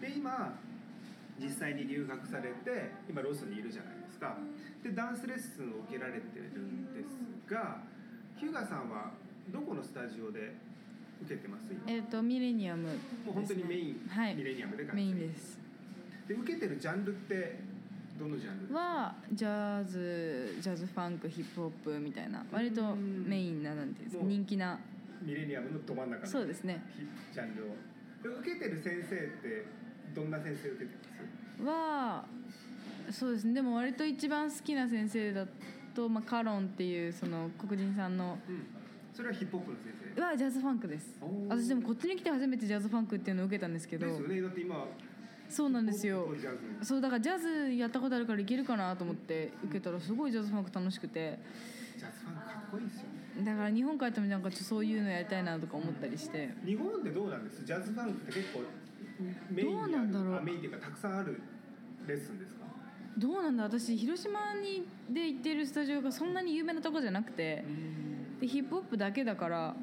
[0.00, 0.58] で今
[1.40, 4.36] 実際に留学されて今ロスにいるじゃないですか。
[4.84, 7.78] でダンスレッスンを受けられてるんですが
[8.36, 9.12] ヒューガさんは
[9.48, 10.52] どこのスタジオで
[11.22, 11.64] 受けてます？
[11.70, 11.82] 今。
[11.86, 12.92] えっ、とミレニアムも
[13.28, 14.34] う本当にメイン、はい。
[14.36, 15.58] ミレニアムでメインです。
[16.28, 17.58] で受けてるジャンルって
[18.18, 18.60] どのジャンル？
[18.62, 22.44] ですかはジャズジャズファンクヒップホップみたいな。
[22.52, 24.24] 割とメインななんていうんですか？
[24.24, 24.78] 人気な。
[25.22, 26.82] ミレニアムのど真ん中のそうですね。
[26.96, 27.66] ヒジャンルを。
[28.22, 29.66] で受けてる先生って
[30.14, 30.96] どんな先生受けて
[31.58, 31.66] ます？
[31.66, 32.24] は
[33.10, 33.54] そうですね。
[33.54, 35.46] でも割と一番好きな先生だ
[35.94, 38.66] と、まあ、カロンっていうその黒人さんのうん。
[39.12, 40.22] それはヒップホップの先生。
[40.22, 41.16] はジャズファンクです。
[41.48, 44.40] 私でもこっちに来て初めてジャズファンクっていうのを受けたんですけどですよね。
[44.40, 44.86] だって今
[45.48, 46.28] そうなんですよ。
[46.82, 51.38] そうだからジャズやったことあるからいけるかなと思って受けたらすごいジャズファンク楽しくて。
[51.98, 53.02] ジャズファンかっこいいですよ
[53.36, 53.44] ね。
[53.44, 56.54] だから日本帰ってもなんかそういうのやりたいなとか思ったりして。
[56.64, 57.64] 日本ってどうなんです？
[57.64, 58.62] ジャズファンクって結構
[59.50, 60.36] メインにあるどうなんだろう。
[60.36, 61.42] あメインっていうかたくさんある
[62.06, 62.64] レッスンですか？
[63.18, 63.64] どうなんだ？
[63.64, 67.64] 私広島にで行ってるスタジオがそんなに有名なとこじゃなくて。
[68.40, 69.76] でヒップホップだけだから。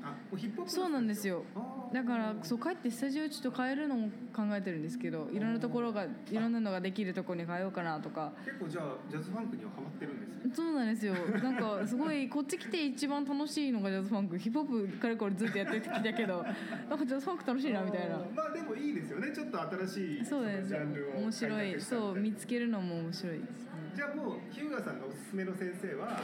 [0.66, 1.44] そうなんですよ
[1.94, 10.52] だからそう帰ってスタジオちょっと変えるのも考えてるんですけどいろんなところがいろんなのができるところに変えようかなとか結構じゃあジャズファンクにはハマってるんですね。
[10.54, 11.14] そうなんですよ。
[11.14, 14.38] なんかすごいこっち来て一番楽しいのがジャズファンク。
[14.38, 16.44] ヒップホップかれこれずっとやってきたけど
[16.90, 18.18] なんかジャズファンク楽しいなみたいな。
[18.36, 19.32] まあでもいいですよね。
[19.34, 20.68] ちょっと新しいそうです。
[20.70, 21.82] ジャンルを面白い。
[21.82, 23.64] そう見つけるのも面白いです。
[23.64, 26.22] ねじゃあもうヒューガさんのおすすめの先生は？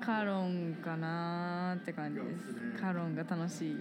[0.00, 2.78] カロンかなーって感じですね。
[2.78, 3.76] カロンが楽しい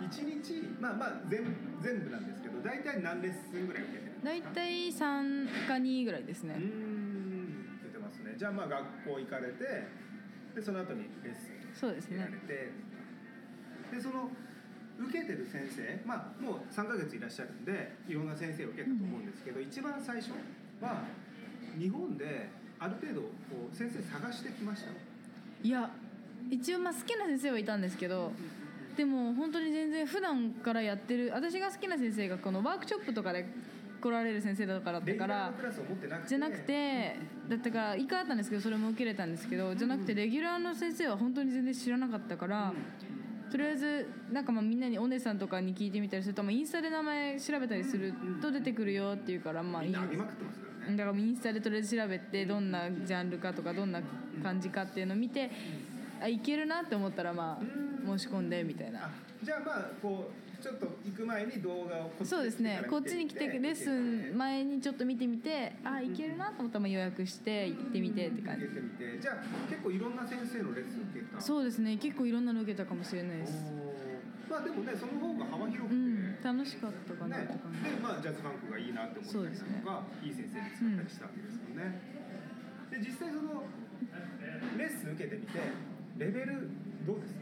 [0.00, 1.44] かな一日まあまあ全
[1.82, 4.24] 全部なんですけど大体何レッスンぐらい受けてるんですか？
[4.24, 6.54] 大体3か2ぐらいですね。
[6.56, 8.34] うーん出てますね。
[8.36, 9.64] じゃあまあ学校行かれて
[10.54, 12.72] でその後にレッスンそうですね受けられて
[13.96, 14.30] でその
[14.98, 20.32] 受けてる先生まあもう3ヶ月いらっしゃるんでいろんな先生を受けたと思うんですけど、一番最初
[20.82, 21.04] は
[21.78, 23.28] 日本である程度こ
[23.72, 24.90] う先生探してきました？
[25.62, 25.90] いや
[26.50, 28.32] 一応まあ好きな先生はいたんですけど
[28.96, 33.46] でも本当に全然普段からやってる私が好きな先生がこのワークショップとかで
[34.00, 35.52] 来られる先生だからだから
[36.26, 37.16] じゃなくて
[37.48, 42.72] だったから一回あったんですけどそれも受けれたんですけどじゃなくてレギュラーの先生は本当に全然知らなかったから
[43.50, 54.00] とりあえずなんかまあみんなにお姉さんとかに聞いてみたりすると、まあ、インスタで名前調べたりすると出てくるよっていうからまあいいだからインスタでとりあえず調べてどんなジャンルかとかどんな
[54.42, 55.50] 感じかっていうのを見て
[56.22, 59.04] あいけるなって思ったらまあ申し込んでみたいな。
[59.04, 59.10] あ
[59.42, 62.82] じゃあまあこうちょっと行く前に動画をこそうですね。
[62.90, 69.36] こっちに来てレッスン前前にちょっと見てみてあいけるなと思ったらまあ予約して行ってみてって感じてみてじゃあ
[69.70, 71.40] 結構いろんな先生のレッスン受けた？
[71.40, 71.96] そうですね。
[71.96, 73.54] 結構いろんなの受けたかもしれないです。
[74.50, 76.36] まあでもねその方が幅広くて、うん。
[76.42, 77.38] 楽しかったかな。
[77.38, 77.46] ね。
[77.46, 77.56] で
[78.02, 82.00] まあジャズファンクがいいなって思ったりだとか、いい先生に使ったりしたわけですよね、
[82.90, 83.64] で実際その
[84.76, 85.60] レッスン受けてみて
[86.18, 86.68] レベル
[87.06, 87.40] どうですか？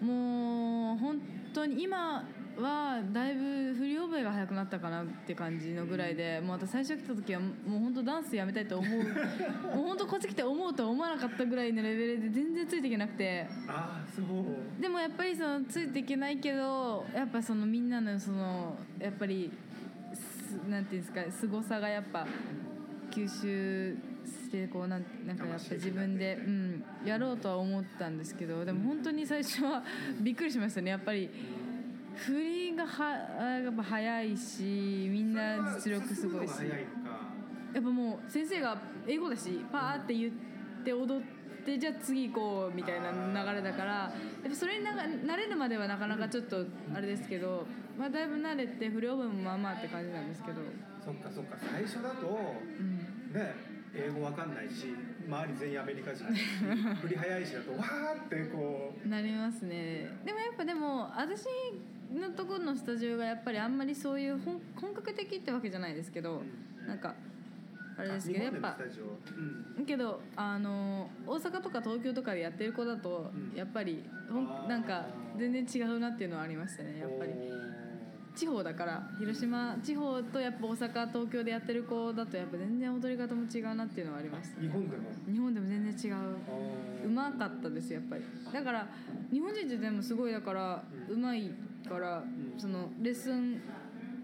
[0.00, 1.20] もう本
[1.52, 2.24] 当に今
[2.58, 8.98] はだいぶ振り覚えが早くなったかなって感じのぐらいでもう私最初来た時はもう本当ダンスやめたいと思う
[9.76, 13.46] もう本当こっち来て思うとは思わなかったぐらいのレベルで全然ついていけなくて。
[13.68, 14.82] ああそう。
[14.82, 19.50] でもやっぱりそのついていけないけどやっぱそのみんなのそのやっぱり
[20.14, 22.26] すなんていうんですか凄さがやっぱ
[23.10, 23.96] 吸収
[24.50, 29.82] してこうなんなんかやっぱ自分で、うん、やろうとは思ったんですけどでも本当に最初は
[30.20, 30.90] びっくりしましたね。
[30.90, 31.30] やっぱり
[32.16, 33.04] 振りがは
[33.62, 34.62] やっぱ早いし
[35.08, 36.52] みんな実力すごいし。
[37.72, 40.32] やっぱもう先生が英語だしパーって言っ
[40.84, 41.22] て踊っ
[41.64, 44.12] てじゃあ次行こうみたいな流れだからや
[44.44, 47.64] っぱそれになが慣れるまではなかなかちょっとあれですけど、
[47.96, 50.62] まあ、だいぶ慣れて不良分もまあまあって感じなんですけど、
[51.04, 51.56] そっかそっか。
[51.72, 54.94] 最初だとうん、ね英語わかんないし
[55.26, 56.24] 周り全員アメリカ人。
[56.24, 56.42] だ し
[57.02, 59.08] 振り早いしだとわーってこう。
[59.08, 60.08] なりますね。
[60.24, 61.46] でもやっぱでも私
[62.12, 66.42] のところのスタジオがやっぱりあんまりそういう本本格的ってわけじゃないですけど
[66.86, 67.14] なんか
[67.96, 68.76] あれですけどやっぱ
[69.78, 69.84] うん。
[69.86, 73.56] けどあの大阪とか東京とかでやってる子だと、うん。
[73.56, 77.32] やっぱりほんなんか全然違うなっていうのはありましたねやっぱり
[78.34, 85.02] 地方だから広島地方とやっぱ大阪東京でやってる子だとやっぱ全然踊り方も違うなっていうのはありました、日本でも？
[85.30, 87.06] 日本でも全然違う。
[87.06, 88.22] うまかったですやっぱり。
[88.52, 88.86] だから
[89.32, 91.50] 日本人ってでもすごいだからうまい
[91.88, 92.24] からん。
[92.56, 93.60] そのレッスン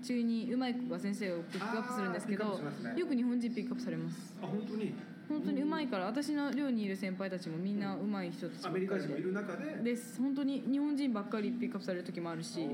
[0.03, 2.95] 中にうまい子が先生をピックアップするんですけどね。
[2.97, 4.37] よく日本人ピックアップされます。
[4.41, 4.95] あ本当に？
[5.29, 5.63] 本当に。
[5.63, 9.83] うまいから私の寮にいる先輩たちもみんなうまい人たちばアメリカ人もいでる中で？
[9.83, 10.21] です。
[10.21, 12.69] 本当に日本人ばっかりピックアップされる時もあるし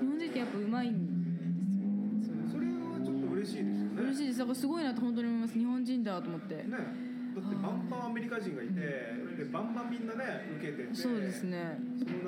[0.00, 4.02] 日本人ってやっぱうまいんですよそれはちょっと嬉しいですよね。
[4.02, 4.38] 嬉しいです。
[4.38, 5.58] だからすごいなと本当に思います。
[5.58, 6.54] 日本人だと思って。
[6.54, 6.64] ね。
[6.70, 10.94] だってバンバンアメリカ人がいてでバンバンみんなね受けてて。
[10.94, 11.78] そうですね。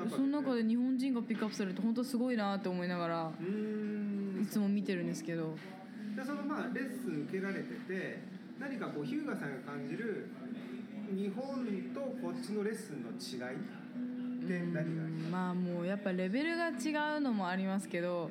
[0.09, 0.63] その中で。
[0.63, 3.31] 日本人がピックアップされると本当すごいなって思いながら
[4.41, 5.55] いつも見てるんですけど。
[6.15, 8.21] でそのまあレッスン受けられてて
[8.59, 10.29] 何かこう日向さんが感じる
[11.15, 13.57] 日本とこっちのレッスンの違い
[14.43, 16.71] って何がありうんまあもうやっぱレベルが違
[17.17, 18.29] うのもありますけど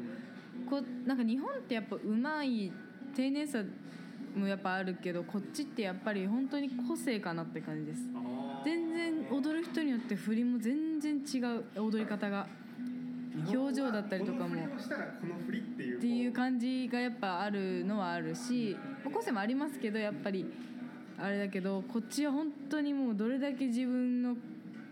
[0.68, 2.72] こなんか日本ってやっぱうまい
[3.14, 3.62] 丁寧さ
[4.35, 8.03] もやっぱあるけどこっちってやっぱり本当に個性かなって感じです。
[8.64, 12.46] 全然踊る人によって振りも全然違う踊り方が
[13.48, 14.55] 表情だったりとかも。
[14.55, 20.46] っていう感じがやっぱあるのはあるしまあ個性もありますけどやっぱり
[21.19, 24.37] あれだけどこっちは本当にもうどれだけ自分の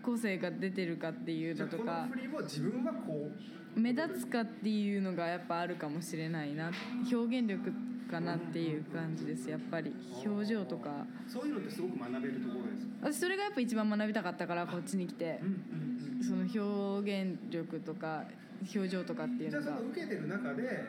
[0.01, 3.29] 個性が出てるかっていうじゃあこののとか振りを自分はこ
[3.75, 3.79] う。
[3.79, 6.71] 目立つかっていうのがやっぱあるかもしれないな。
[7.11, 7.71] 表現力
[8.11, 9.93] かなっていう感じですやっぱり。
[10.25, 11.05] 表情とか。
[11.27, 12.93] そういうのってすごく学べるところですか？
[13.01, 15.39] 私それがやっぱ一番学びたかったからこっちに来て。
[15.41, 15.90] うんうんうん
[16.21, 18.23] その表現力とか
[18.61, 20.85] 表情とかっていうじゃあのがその受けてる中で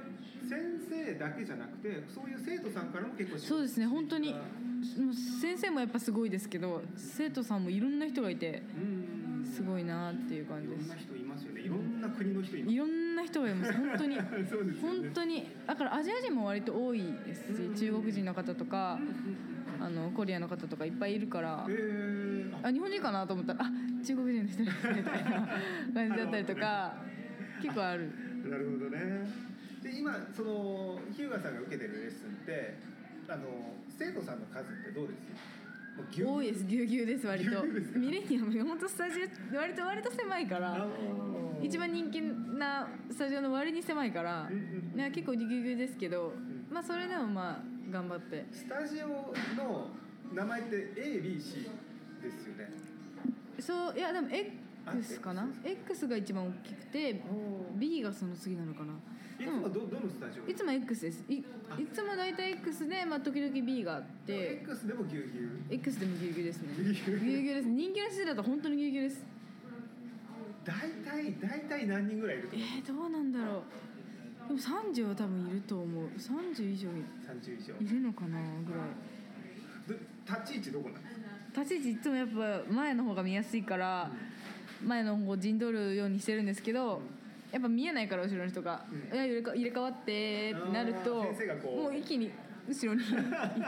[0.48, 0.58] 先
[0.90, 3.86] 生だけじゃなくてそういう生徒さんからも結構そうですね。
[3.86, 4.34] 本当に
[5.40, 9.22] 先生もやっぱすごいですけど生徒さんもいろんな人がいてん。
[9.44, 11.60] すごいなっていう感いろんなじです人いますよね。
[11.60, 12.72] いろんな国の人います。
[12.72, 13.72] いろんな人がいます。
[13.72, 14.22] 本当に ね。
[14.80, 18.98] 本当にだからアジア人も割と多いですし中国人の方とか
[19.78, 21.66] あのコリアの方とかいっぱいいるから。
[21.68, 22.21] えー、
[22.62, 23.70] ああ日本人かなと思ったらあ
[24.04, 25.48] 中国人の人ですみたいな
[25.94, 26.94] 感じだったりとか
[27.62, 28.10] 結構ある。
[28.44, 29.28] なるほどね。
[29.82, 32.78] で今その日向さんが受けてるレッスンって
[33.28, 36.24] あの生徒さんの数ってどうです？
[36.24, 36.64] 多いです。
[36.64, 37.62] ぎゅうぎゅうです割と。
[37.98, 39.18] ミレニアム本当スタジ
[39.52, 40.86] オ割と割と狭いから
[41.60, 44.48] 一番人気なスタジオの割に狭いから
[44.94, 46.66] ね結構ぎゅうぎゅうですけどん。
[46.70, 48.46] まあそれでもまあ頑張って。
[48.50, 49.90] スタジオの
[50.32, 51.68] 名前って ABC
[52.22, 52.70] ですよね。
[53.60, 57.22] そういやでも X かな？X が一番大きくて
[57.76, 58.92] B がその次なのかな？
[59.38, 60.50] いつもどどのスタジオ？
[60.50, 61.24] いつも X です。
[61.28, 61.44] いい
[61.92, 64.60] つも大体 X で、まあ、時々 B があって。
[64.62, 66.68] X でもぎゅうぎゅう？X でもぎゅうぎゅうですね。
[66.76, 67.54] ぎゅうぎゅう？
[67.54, 67.68] です。
[67.68, 69.24] 人気の施設だと本当にぎゅうぎゅうです。
[70.64, 72.82] 大体大体何人ぐらいいるとえ思う？
[72.82, 73.62] ー、どうなんだろ
[74.46, 74.48] う。
[74.48, 76.06] でも30は多分いると思う。
[76.18, 76.92] 30以上い
[77.22, 77.74] 30以上。
[77.80, 78.88] いるのかなぐらい。
[79.88, 81.21] で立ち位置どこなんですか
[81.56, 84.10] 立ち位置いつもやっぱ前の方が見やすいから
[84.84, 87.00] 前の方を陣取るようにしてるんですけど
[87.52, 89.14] やっぱ見えないから後ろの人が「うん。
[89.14, 92.30] いや入れか入れ替わって」ってなるともう一気に
[92.68, 93.18] 後ろに行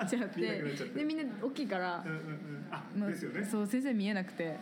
[0.06, 0.62] っちゃってて
[0.94, 4.56] でみんな大きいからうんうんうんあまあですよねそう先生見えなくて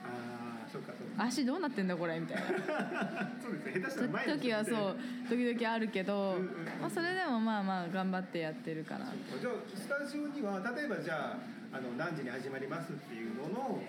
[1.18, 2.42] 足どうなってんだこれみたいな。
[3.42, 4.96] そうですね下手したら前の人時はそう
[5.28, 6.46] 時々あるけど、うんうん
[6.80, 9.06] まあ、それでもまあまあ頑張ってやってるかな
[9.40, 11.36] じゃあスタジオには例えばじゃ
[11.72, 13.82] ああの何時に始まりますっていうのの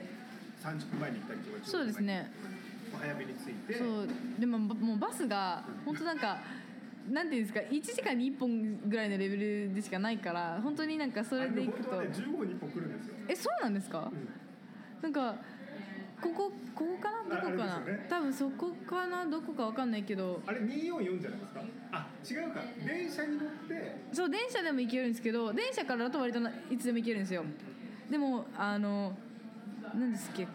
[0.61, 2.31] 30分前に行ったりとかそうですね。
[2.93, 3.73] お早めに着いて。
[3.73, 4.07] そう。
[4.39, 6.37] でももうバスが本当なんか
[7.11, 9.35] なんていうんですか1時間に1本ぐらいのレベ
[9.67, 11.97] ルでしかないから本当になんかそれで行くと。
[11.99, 14.11] あれ本当はね15分に1本来るんですよ、えそうなんですか？
[14.13, 14.29] うん。
[15.01, 15.35] なんか
[16.23, 18.05] ここここかなどこかな、ね。
[18.09, 20.41] 多分そこかなどこかわかんないけど。
[20.47, 21.61] あれ244じゃないですか？
[21.91, 22.61] あ違うか。
[22.85, 23.95] 電車に乗って。
[24.13, 27.43] そう電車でも行けるんですけど電車からだと割とないつでも行けるんですよ。
[28.09, 29.17] でもあの
[29.93, 30.47] 何ですっけ？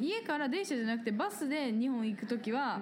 [0.00, 2.80] 家から電車じゃなくてバスで日本行く時は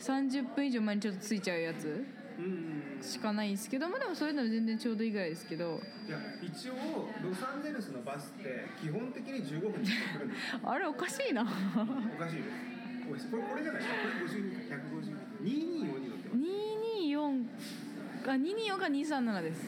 [0.00, 2.04] 30分以上前にちょっと着いちゃうやつ。
[2.38, 5.80] うんしかないんですけどまあでもそれでも全然ちょうどいいぐらいですけど。
[6.06, 6.74] いや一応
[7.22, 10.60] ロサンゼルスのバスって基本的に15分に1本来るんですよ。
[10.64, 11.42] あれおかしいな。
[11.42, 12.42] おかしいで
[13.18, 13.28] す。
[13.30, 14.00] これこれじゃないですか。
[14.02, 16.38] これ52か150 2242乗ってます。
[16.98, 17.46] 224
[18.26, 19.62] あ224が237です。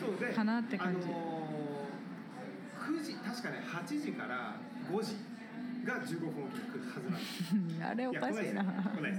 [0.00, 1.08] そうでかなって感じ。
[1.08, 4.56] あのー、9時確かね8時から
[4.90, 5.16] 5時
[5.84, 7.84] が15分おきに来るはずなんです。
[7.84, 8.62] あれおかしいな。
[8.62, 9.18] や来ないで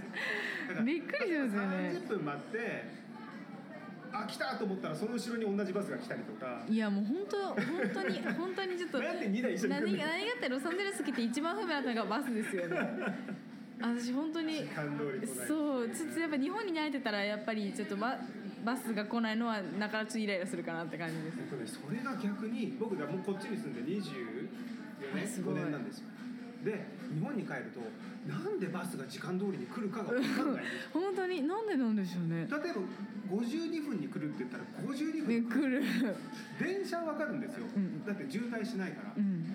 [0.76, 1.92] すびっくりしますよね。
[1.94, 3.06] 30分待って
[4.12, 6.64] あ来たと思ったらその後ろに同じバスが来たりとか。
[6.68, 7.56] いやもう本当本
[7.94, 12.78] 当に本当にちょっとなんで2台一緒に来る何が何がってロサンゼルス来て一番不便だったのがバスですよね。
[13.80, 14.68] 私本当に
[15.48, 18.18] そうちょっとやっぱ日本に慣れてたらやっぱりちょっとバ
[18.64, 21.32] バスが来ないのはなかなかイライラするかなって感じで
[21.68, 21.80] す。
[21.80, 24.48] それが逆に僕がもうこっちに住んで24
[25.14, 25.56] 年すごい。
[25.56, 26.15] 5年なんですよ
[26.66, 27.80] で日本に帰ると
[28.28, 32.48] なんでバスが時間通りに来るかが分かんない 本当になんでなんでしょうね。
[32.50, 32.82] 例えば
[33.38, 35.28] 52分に来るって言ったら52分。
[35.28, 35.84] ね来る。
[36.60, 38.04] 電車は分かるんですよ、うん。
[38.04, 39.46] だって渋滞しないから、うん。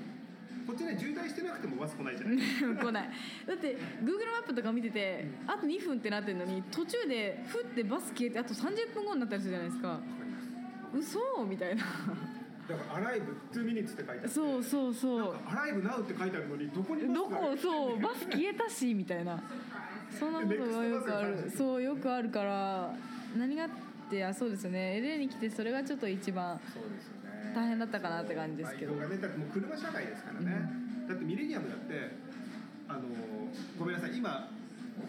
[0.67, 2.37] こっちね渋滞してなくてもバス来ないじゃない
[2.77, 3.11] 来ない。
[3.47, 9.89] だって Google マップとか見ててあと2分ってなってるのに途中でふってバス消えてあと30分後になったりするじゃないですか。
[9.89, 10.31] わかり
[10.97, 11.19] ます。
[11.19, 11.83] 嘘みたいな
[12.71, 17.57] だから「アライブ2ミニッツ」って書いてあってそうそうそう「アライブナウ」って書いてあるのにどこにどこ？
[17.61, 19.43] そうバス消えたしみたいな。
[20.19, 21.51] そんなことがよくある。
[21.57, 22.93] そうよくあるから
[23.39, 23.71] 何があっ
[24.11, 25.01] てあそうですよね。
[25.03, 26.59] LA に来てそれがちょっと一番
[27.55, 28.95] 大変だったかなって感じですけど。
[28.95, 30.71] まあ移動がねだってもう車社会ですからね、
[31.09, 32.11] だってミレニアムだって
[32.89, 33.03] あの
[33.79, 34.49] ごめんなさい今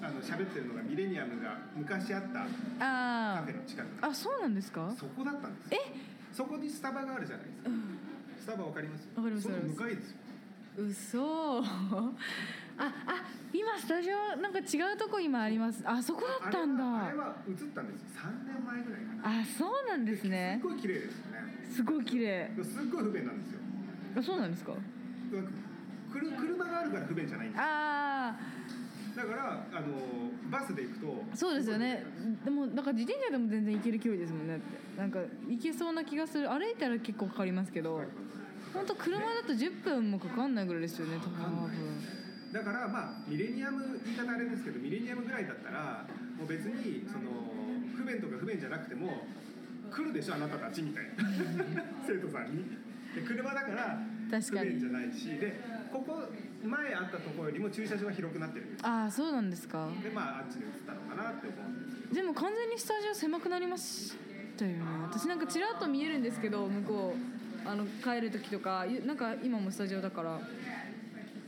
[0.02, 2.46] あの喋ってるのがミレニアムが昔あったカ
[2.80, 3.88] あフェの近く。
[4.02, 4.94] ああそうなんですか？
[4.96, 5.80] そこだったんですよ
[6.34, 7.70] そこにスタバがあるじゃないですか。
[8.42, 9.08] スタバわかります？
[9.16, 10.18] わかりますその向かいですよ。
[10.78, 11.60] 嘘。
[12.78, 13.24] ああ
[13.54, 15.84] 今スタジオなんか違うとこ今あります。
[15.86, 17.06] あそこだったんだ。
[17.06, 18.08] あれは映ったんですよ。
[18.16, 19.40] 3年前ぐらいかな。
[19.42, 20.58] あそうなんですすね。
[20.60, 21.68] っごい綺麗ですよね。
[21.70, 22.52] すごい綺麗。
[22.64, 23.60] すっごい不便なんですよ。
[24.18, 24.74] あそうなんですか。
[26.10, 28.36] 車があるから不便じゃないんですあ
[29.16, 29.88] だからあの
[30.50, 31.24] バスで行くと。
[31.34, 32.04] あそうですよね。
[32.44, 34.58] でもなんか自転車でも全然行ける距離ですもんね。
[34.58, 36.50] ってなんか行けそうな気がする。
[36.50, 38.02] 歩いたら結構かかりますけど。
[38.74, 41.70] 本当車だと10分もかかんないぐらいですよね多分。
[42.54, 46.06] だからまあミレニアム言い方あれですけどミレニアムぐらいだったら
[46.38, 47.52] もう別にその
[47.96, 49.28] 不便とか不便じゃなくても
[49.92, 51.24] 来るでしょあなたたちみたいな。
[52.08, 52.64] 生徒さんに。
[53.16, 55.28] で車だから不便じゃないし。
[55.38, 55.60] で
[55.92, 56.24] ここ
[56.64, 58.66] 前あったところよりも駐車場は広くなってる。
[58.66, 59.90] んですああそうなんですか。
[60.04, 64.14] でまああっちで移ったのかなって思うんですけどでも完全にスタジオ狭くなりまし
[64.58, 64.78] たよね。
[65.04, 67.16] 私なんかちらっと見えるんですけど向こ
[67.66, 70.40] うあの帰る時とかゆなんか今もスタジオだから。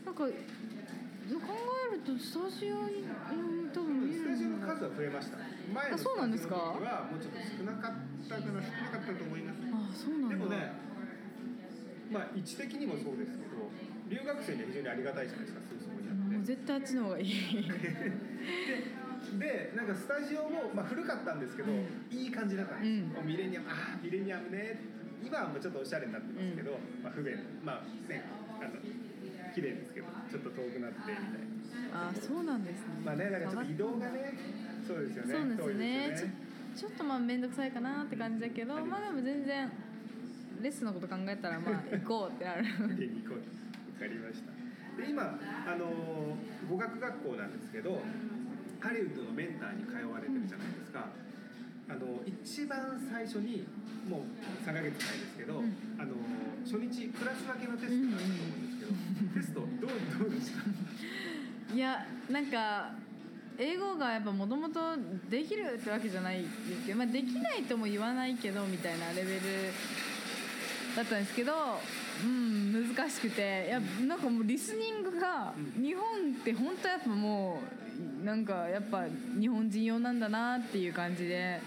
[0.06, 5.38] なんかえるとスタジオにうん多分見スタジオの数は増えました。
[5.38, 7.92] 前のあそうなんですかスタジオの時はもうちょっと少なかっ
[8.30, 9.58] たかな少なかったと思います。
[9.74, 10.36] あそうなんだ。
[10.36, 10.74] でもね
[12.12, 13.70] まあ位置的にもそうですけど
[14.14, 16.38] 留学生には非常にありがたいじゃないですかすぐそこにあって。
[16.38, 17.34] もう絶対あっちの方がいい。
[19.40, 21.72] でなんかスタジオも、まあ、古かったんですけど、
[22.12, 23.28] いい感じだったんですよ、うん。
[23.28, 24.78] ミレニアムああミレニアムね。
[25.26, 28.26] 今はもうちょっとおしゃれになってますけど、まあ、不便まあね
[28.60, 28.72] あの
[29.56, 31.16] 綺麗ですけどちょっと遠くなってみたい
[31.90, 32.10] な。
[32.10, 33.02] あそうなんですね。
[33.04, 34.34] まあねだからちょっと移動がね
[34.86, 35.56] そうですよね。
[35.58, 36.08] そうですね。
[36.10, 36.34] ね。
[36.76, 39.72] ちょっとまあ面倒くさいかなって感じだけどまあでも全然
[40.62, 42.66] レッスンのこと考えたらまあ行こうってなる
[44.00, 44.52] かりました。
[45.02, 46.38] で今あの
[46.70, 48.02] 語学学校なんですけど
[48.80, 51.08] ハリウッドのメンターに通われてるじゃないですか、
[51.90, 53.66] あの一番最初に
[54.10, 54.22] もう
[54.62, 55.74] 3ヶ月前ですけど、うん。
[55.98, 56.14] あの
[56.66, 58.94] 初日クラス分けのテストがあると思うんですけど、
[59.34, 59.70] テストどう
[60.20, 60.52] どうでし
[61.70, 61.76] た？
[61.76, 62.92] いやなんか
[63.58, 64.80] 英語がやっぱもともと
[65.30, 69.40] できるってわけじゃないですけど、まあ、できないとも言わないけどみたいなレベル
[70.96, 71.54] だったんですけど
[72.24, 77.60] うん難しくていやなんかもうリスニングがうん日本って本当やっぱも
[78.22, 79.06] うなんかやっぱ
[79.40, 81.60] 日本人用なんだなっていう感じで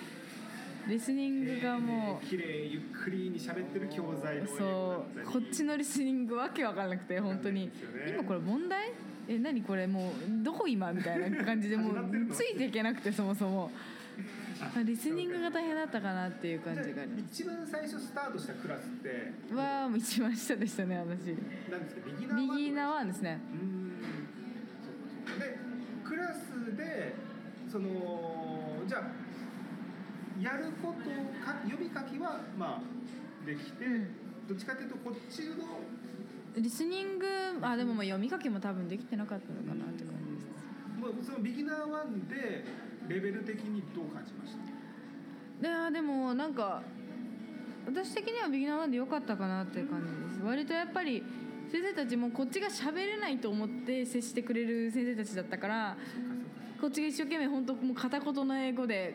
[0.88, 2.26] リスニングがもう。
[2.26, 7.66] 綺麗ゆっくりに喋ってる教材のそうこっちのリスニングわけわからなくて本当に。
[7.66, 7.72] ね。
[8.08, 8.92] 今これ問題？
[9.28, 9.88] え何これ？
[9.88, 10.92] もうどこ今？
[10.92, 11.94] みたいな感じでもう
[12.32, 13.72] ついていけなくてそもそも
[14.84, 19.32] リスニングが大変だったかなっていう感じがありま一番最初スタートしたクラスって？
[19.48, 21.36] すは一番下でしたね私。
[21.70, 22.06] 何ですか？
[22.06, 23.40] ビギナービギナーはワンですね
[25.36, 25.58] うで
[26.04, 27.14] クラスで
[27.70, 29.02] そのじゃあ
[30.40, 31.10] やること
[31.44, 34.08] か呼びかけはまあできて、うん。
[34.48, 35.80] どっちかっていうとこっちの
[36.56, 37.26] リスニング
[37.62, 40.46] あでもまあ読み書きも多分できてなかったのかなって感じです。
[41.00, 42.64] もうそのビギナーワンで
[43.08, 44.56] レベル的にどう感じまし
[45.60, 45.68] た？
[45.68, 46.82] であでもなんか
[47.86, 50.44] 私的にはビギナーワンで良かったかなっていう感じです。
[50.44, 51.22] 割とやっぱり
[51.70, 55.96] 先生たちもこっちが喋れないと思って接してくれる先生たちだったから
[56.80, 59.14] こっちが一生懸命本当もう片言の英語で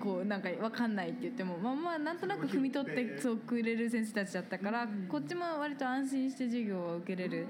[0.00, 7.46] こうなんか分かんないって言ってもまあまあなんとなく汲み取ってそうくれる先生たちだったからこっちも割と安心して授業を受けれる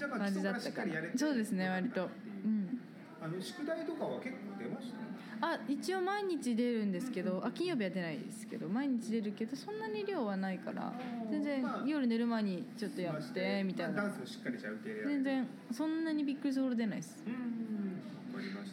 [0.00, 2.08] 感じだったっかりやれてそうですね割と。
[2.44, 2.80] うん。
[3.22, 4.98] あの宿題とかは結構出ました？
[5.42, 10.92] あ一応毎日出るんですけどあ金曜日は出ないですけど毎日出るけどそんなに量はないから
[11.28, 13.92] 全然まあ夜寝る前にちょっとやってみたいな。
[13.94, 15.22] まあダンスもしっかりじゃあ受け入れられる。
[15.22, 17.24] 全然そんなにびっくりするほど出ないです。
[17.26, 18.72] うんわかりまし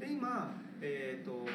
[0.00, 0.04] た。
[0.04, 0.50] で今
[0.82, 1.46] えっ、と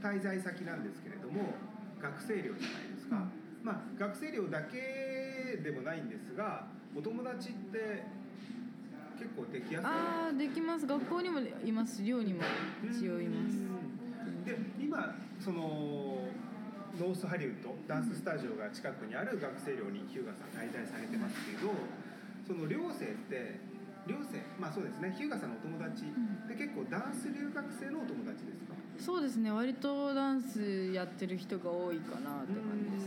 [0.00, 1.54] 滞在先なんですけれども
[2.00, 2.58] 学生寮じゃない
[2.94, 3.26] ですか、
[3.64, 8.04] まあ学生寮だけでもないんですがお友達って
[9.22, 9.86] 結構できやすい。
[9.86, 10.86] ああできます。
[10.86, 12.02] 学校にもいます。
[12.02, 12.42] 寮にも
[12.82, 13.54] 一応います。
[13.54, 14.44] うん。
[14.44, 16.26] で今その
[16.98, 21.72] ノースハリウッドダンススタジオが近くにある学生寮に日向さん滞在されてますけど
[22.46, 23.60] その寮生って
[24.06, 25.14] 寮生まあそうですね。
[25.16, 26.12] 日向さんのお友達ん。
[26.50, 28.74] で結構ダンス留学生のお友達ですか？
[28.98, 29.50] そうですね。
[29.50, 33.06] 割とダンスやってる人が多いかなって感じです、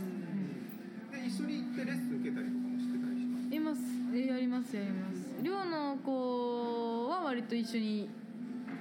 [1.12, 3.54] で一緒に行ってレッスン受けたりとかもしてたりします？
[3.54, 3.80] います。
[4.16, 8.08] えやりますやります寮の子は割と一緒に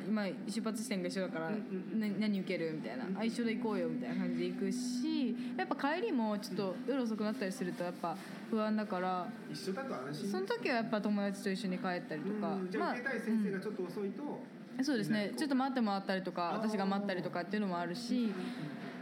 [0.07, 1.59] 今出発地点が一緒だから、うんうん
[1.93, 8.15] うんな何受けるみたいな、一緒で行こうよみたいな感じで行くしやっぱ帰りもちょっと夜遅くなったりするとやっぱ
[8.49, 10.29] 不安だから一緒だと安心。
[10.29, 12.71] その時はやっぱ友達と一緒に帰ったりとか、うん。
[12.71, 14.23] じゃあ受けたい先生がちょっと遅いと、
[14.77, 14.85] うん。
[14.85, 15.33] そうですね。
[15.35, 18.31] ちょっと待ってもらったりとか私が待ったりとかっていうのもあるし、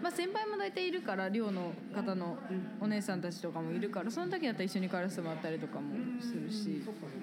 [0.02, 2.38] まあ、先輩も大体いるから寮の方の
[2.80, 6.82] お姉さんたちとかもいるからその時だったら一緒に帰らせてもらったりとかもするし。
[6.86, 7.23] そっかそっか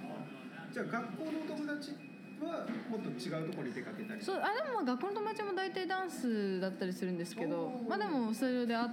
[0.73, 1.93] じゃあ学校のお友達
[2.41, 8.89] はもっと違うところに出かけたりそうあでもまあ学校の友達も大体ダンスだったりするんですけどまあでもスタジオで会っ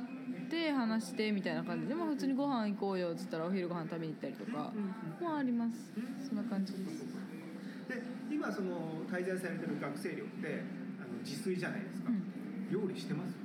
[0.50, 4.74] て話してみたいな感じでも普通にご飯行こうよっつったらお昼ご飯食べに行ったりとか
[5.22, 5.94] もあります。
[6.28, 7.06] そんな感じです。
[7.88, 10.64] で今その滞在されてる学生寮って
[11.00, 12.70] あの自炊じゃないですか、うん。
[12.70, 13.36] 料理してます？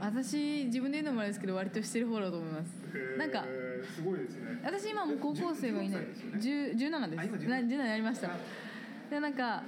[0.00, 2.70] 私自分で言うのもあれですけど割としてる方だと思います。
[3.18, 3.44] なんか
[3.84, 4.60] すごいですね。
[4.64, 6.00] 私今もう高校生がいない。
[6.00, 6.38] 14歳ですよね。
[6.38, 7.20] 10 17です。
[7.20, 8.30] あ今17な17になりました。
[9.10, 9.62] でなんか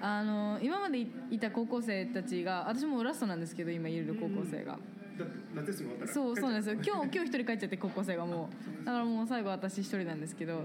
[0.00, 1.00] あの今まで
[1.30, 4.78] いた高校生たちが私もラストなんですけど今いる高校生が、
[5.18, 6.12] だって夏休み終わったら。
[6.12, 6.74] そうそうなんですよ。
[6.74, 8.48] 今日今日一人帰っちゃって高校生がも
[8.82, 8.84] う。
[8.84, 10.64] だからもう最後私一人なんですけど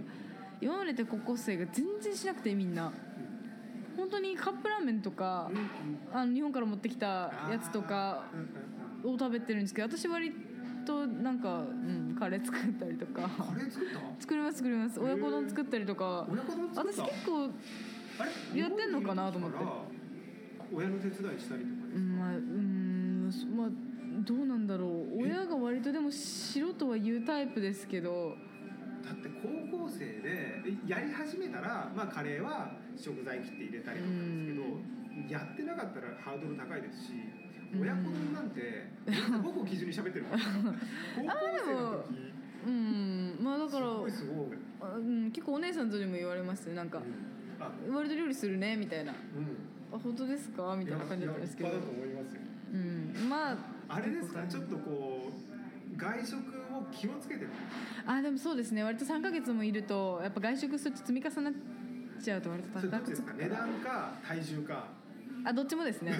[0.61, 2.93] 今までいた高校生が全然しなくてみんな。
[3.97, 5.49] 本当にカップラーメンとか
[6.11, 8.25] あの日本から持ってきたやつとか
[9.03, 10.33] を食べてるんですけど私割
[10.85, 13.23] となんか、うん、カレー作ったりとか。
[13.23, 14.21] カレー作った？
[14.21, 14.99] 作ります作ります。
[14.99, 16.27] 親子丼作ったりとか。
[16.31, 17.49] 親子丼私結構
[18.55, 19.57] やってんのかなと思って。
[20.73, 23.69] 親の手伝いしたりとかまあうんそまあ
[24.25, 25.21] どうなんだろう。
[25.23, 28.35] 親が割とでもしろとは言うタイプですけど。
[29.05, 29.49] だって高
[29.85, 34.63] 校生でやり始めたら、まあ、カレーは食材切って入れたりとかですけど、
[35.29, 37.11] やってなかったらハードル高いですし。
[37.11, 37.44] うん
[37.79, 38.87] 親子丼なんて
[39.43, 40.43] 僕を基準に喋ってるから。
[40.43, 41.35] 高校
[41.65, 42.15] 生の時
[42.67, 43.37] うん。
[43.41, 47.03] まあだからすごいすごい、あうん、結構お姉さんとにも言われますなんかうん。
[47.63, 47.69] あ。
[47.95, 49.11] 割と料理するねみたいな。
[49.11, 49.17] うん。
[49.95, 50.75] あ本当ですか？
[50.77, 51.69] みたいな感じだったんですけど。
[51.69, 53.29] うん。
[53.29, 53.57] まあ
[53.87, 54.43] あれですか？
[54.47, 57.49] ちょっとこう外食を気をつけてる。
[58.07, 58.83] あでもそうですね。
[58.83, 61.53] 割と3ヶ月もいるとやっぱ外食すると積み重なっ
[62.21, 63.05] ちゃうと割と高く。
[63.05, 63.33] ちですか？
[63.33, 64.87] 値つくから段か体重か
[65.45, 66.11] あどっちもですね。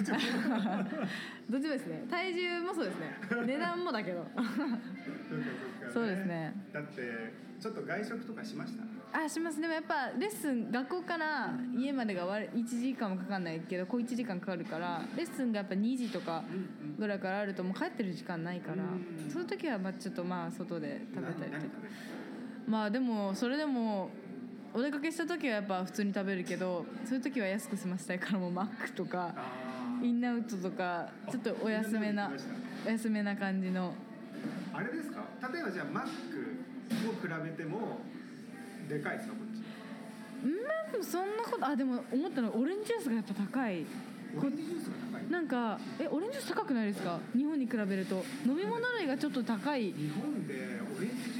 [1.50, 2.04] どっちもですね。
[2.08, 3.10] 体重もそうですね。
[3.46, 4.26] 値段もだけど。
[5.92, 6.52] そうですね。
[6.72, 8.74] だってちょっと外食とかしまし
[9.12, 9.22] た？
[9.24, 9.60] あします。
[9.60, 16.54] でもやっぱレッスン学校から家までが割1時間もかかんないけどこう1時間かかるからレッスンがやっぱ2時とかう
[16.86, 21.74] んぐらいからあるともう帰ってる時間ないからうんそういう時はまあちょっとまあ外で食べたりとか。
[22.68, 24.10] まあでもそれでも
[24.76, 32.30] お出かけした時はやっぱ普通に食べるけどそういう時は安く済ませたいからもうマックとかあインアウトとかちょっとお安めな
[32.86, 33.94] お安めな感じの。
[34.74, 35.24] あれですか？
[35.50, 36.08] 例えばじゃあマック
[37.08, 38.00] を比べても
[38.86, 39.62] でかいですかこっち？
[40.44, 40.50] ま
[40.88, 43.86] あでもそんなことあでも思ったのはオレンジジュースがやっぱ高い。
[44.36, 45.30] オレンジジュースが高い？
[45.30, 47.18] なんかえオレンジジュース高くないですか？
[47.34, 48.22] 日本に比べると。
[48.44, 49.84] 飲み物類がちょっと高い。
[49.92, 51.35] 日本でオレンジ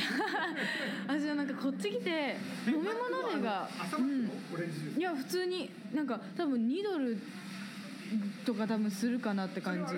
[0.00, 2.36] 年以上飲んでないあじゃあなんかこっち来て
[2.66, 4.30] 飲み物類がうん。
[4.98, 7.18] いや普通になんか多分2ドル
[8.44, 9.94] とか多分するかなって感じ。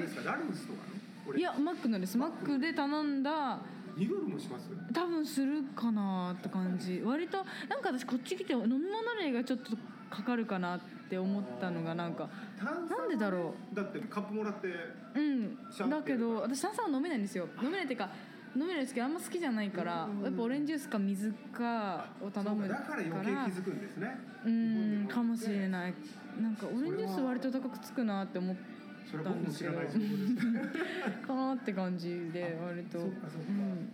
[1.39, 2.19] いやマックのです。
[2.19, 2.59] マック。
[2.59, 3.59] で頼んだ
[3.97, 4.69] 2ドルもします？
[4.93, 7.01] 多分するかなって感じ。
[7.05, 7.39] 割と
[7.69, 8.81] なんか私こっち来て飲み物
[9.21, 9.77] 類がちょっと
[10.11, 12.29] かかるかなって思ったのがなんか
[12.63, 14.69] なんでだろだってカップもらって
[15.15, 15.57] うん。
[15.89, 17.49] だけど私炭酸は飲めないんですよ。
[17.63, 18.11] 飲めないっていうか
[18.55, 20.23] 飲めないですけどあんま好きじゃないからうん。
[20.23, 24.19] やっぱオレンジジュースか水かを頼むかそうだから余計気づくんですね。
[24.45, 25.95] うんかもしれいない。
[26.41, 28.57] なんかオレンジジュース割と高くつくなって思っ
[29.11, 29.99] それは僕も知らないです。
[29.99, 30.05] ね
[31.27, 32.99] かなって感じで割と。
[32.99, 33.93] そうん。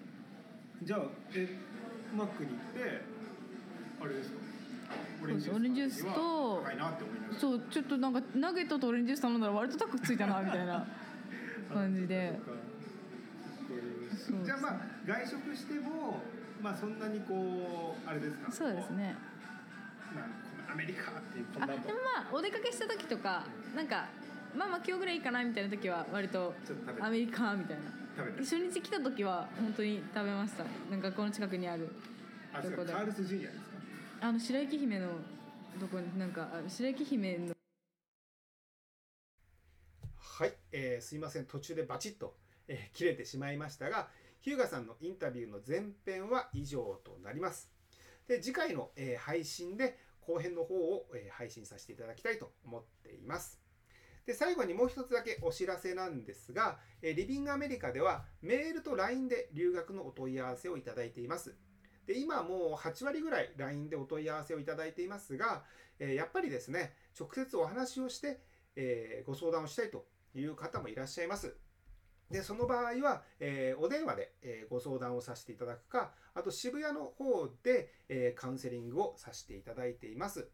[0.82, 1.00] じゃあ
[1.34, 1.48] え
[2.16, 3.02] マックに行って
[4.00, 4.38] あれですか？
[5.22, 6.64] オレンジジュースと
[7.38, 10.86] そうちょっとなんかナゲットとオレンジジュース頼んだら割と高くついたなみたいな
[11.74, 12.38] 感じで
[14.45, 16.21] じゃあまあ外食しても
[16.61, 18.51] まあそんなにこうあれですか？
[18.53, 19.14] そうですね。
[20.71, 23.45] アメリカっていうこんあなでもまあお出かけした時とか
[23.75, 24.09] なんか
[24.57, 26.55] まあまあ今日ぐらいいいかなみたいな時は割と
[27.01, 27.83] アメリカみたいな。
[28.41, 30.64] 初日来た時は本当に食べました。
[30.91, 31.89] なんかこの近くにある
[32.53, 32.93] あそこで。
[32.93, 33.66] かカールスジュニアですか？
[34.23, 35.07] あの白雪姫の
[35.81, 37.55] どこになんかあ白雪姫の。
[40.16, 41.45] はい、えーすいません。
[41.47, 42.35] 途中でバチッと、
[42.69, 44.09] えー切れてしまいましたが
[44.41, 47.71] 日向さんのインタビューの前編は以上となります。
[48.29, 53.61] で次回の、えー配信で後編の方を、えー配信させていただきたいと思っています。
[54.27, 61.57] で最後にもう一つだけお知らせなんですが、えーリビングアメリカではメールと LINE で留学のお問い合わせをいただいています。
[62.07, 65.64] で今もう8割ぐらい LINE でお問い合わせをいただいていますが、
[65.99, 68.41] えーやっぱりですね直接お話をして、
[68.77, 71.57] えーご相談をしたいという方もいらっしゃいます。
[72.31, 80.49] でその場合は、えーお電話で、えーご相談をさせていただくかあと渋谷の方で、えーカウンセリングをさせていただいています。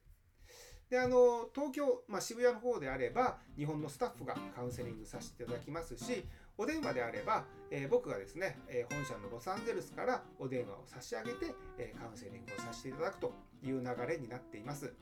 [0.90, 6.24] であの東京、まあ、渋谷の方であれば日本のスタッフがカウンセリングさせていただきますし
[6.58, 13.32] お電話であれば、えー僕がですね、えー本社のロサンゼルスからお電話を差し上げて、えーカウンセリングをさせていただくと
[13.64, 14.92] いう流れになっています。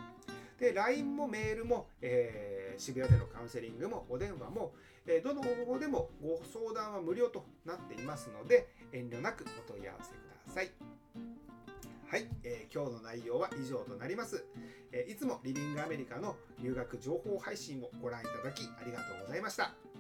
[0.59, 4.73] で LINE もメールも、えー渋谷でのカウンセリングもお電話も、
[5.07, 10.13] えーどの方法でもご相談は無料となっていますので遠慮なくお問い合わせく
[10.47, 10.71] ださい。
[12.07, 14.45] はい、えー今日の内容は以上となります、
[14.93, 19.92] えーいつもリビングアメリカの留学情報配信をご覧いただきありがとうございました。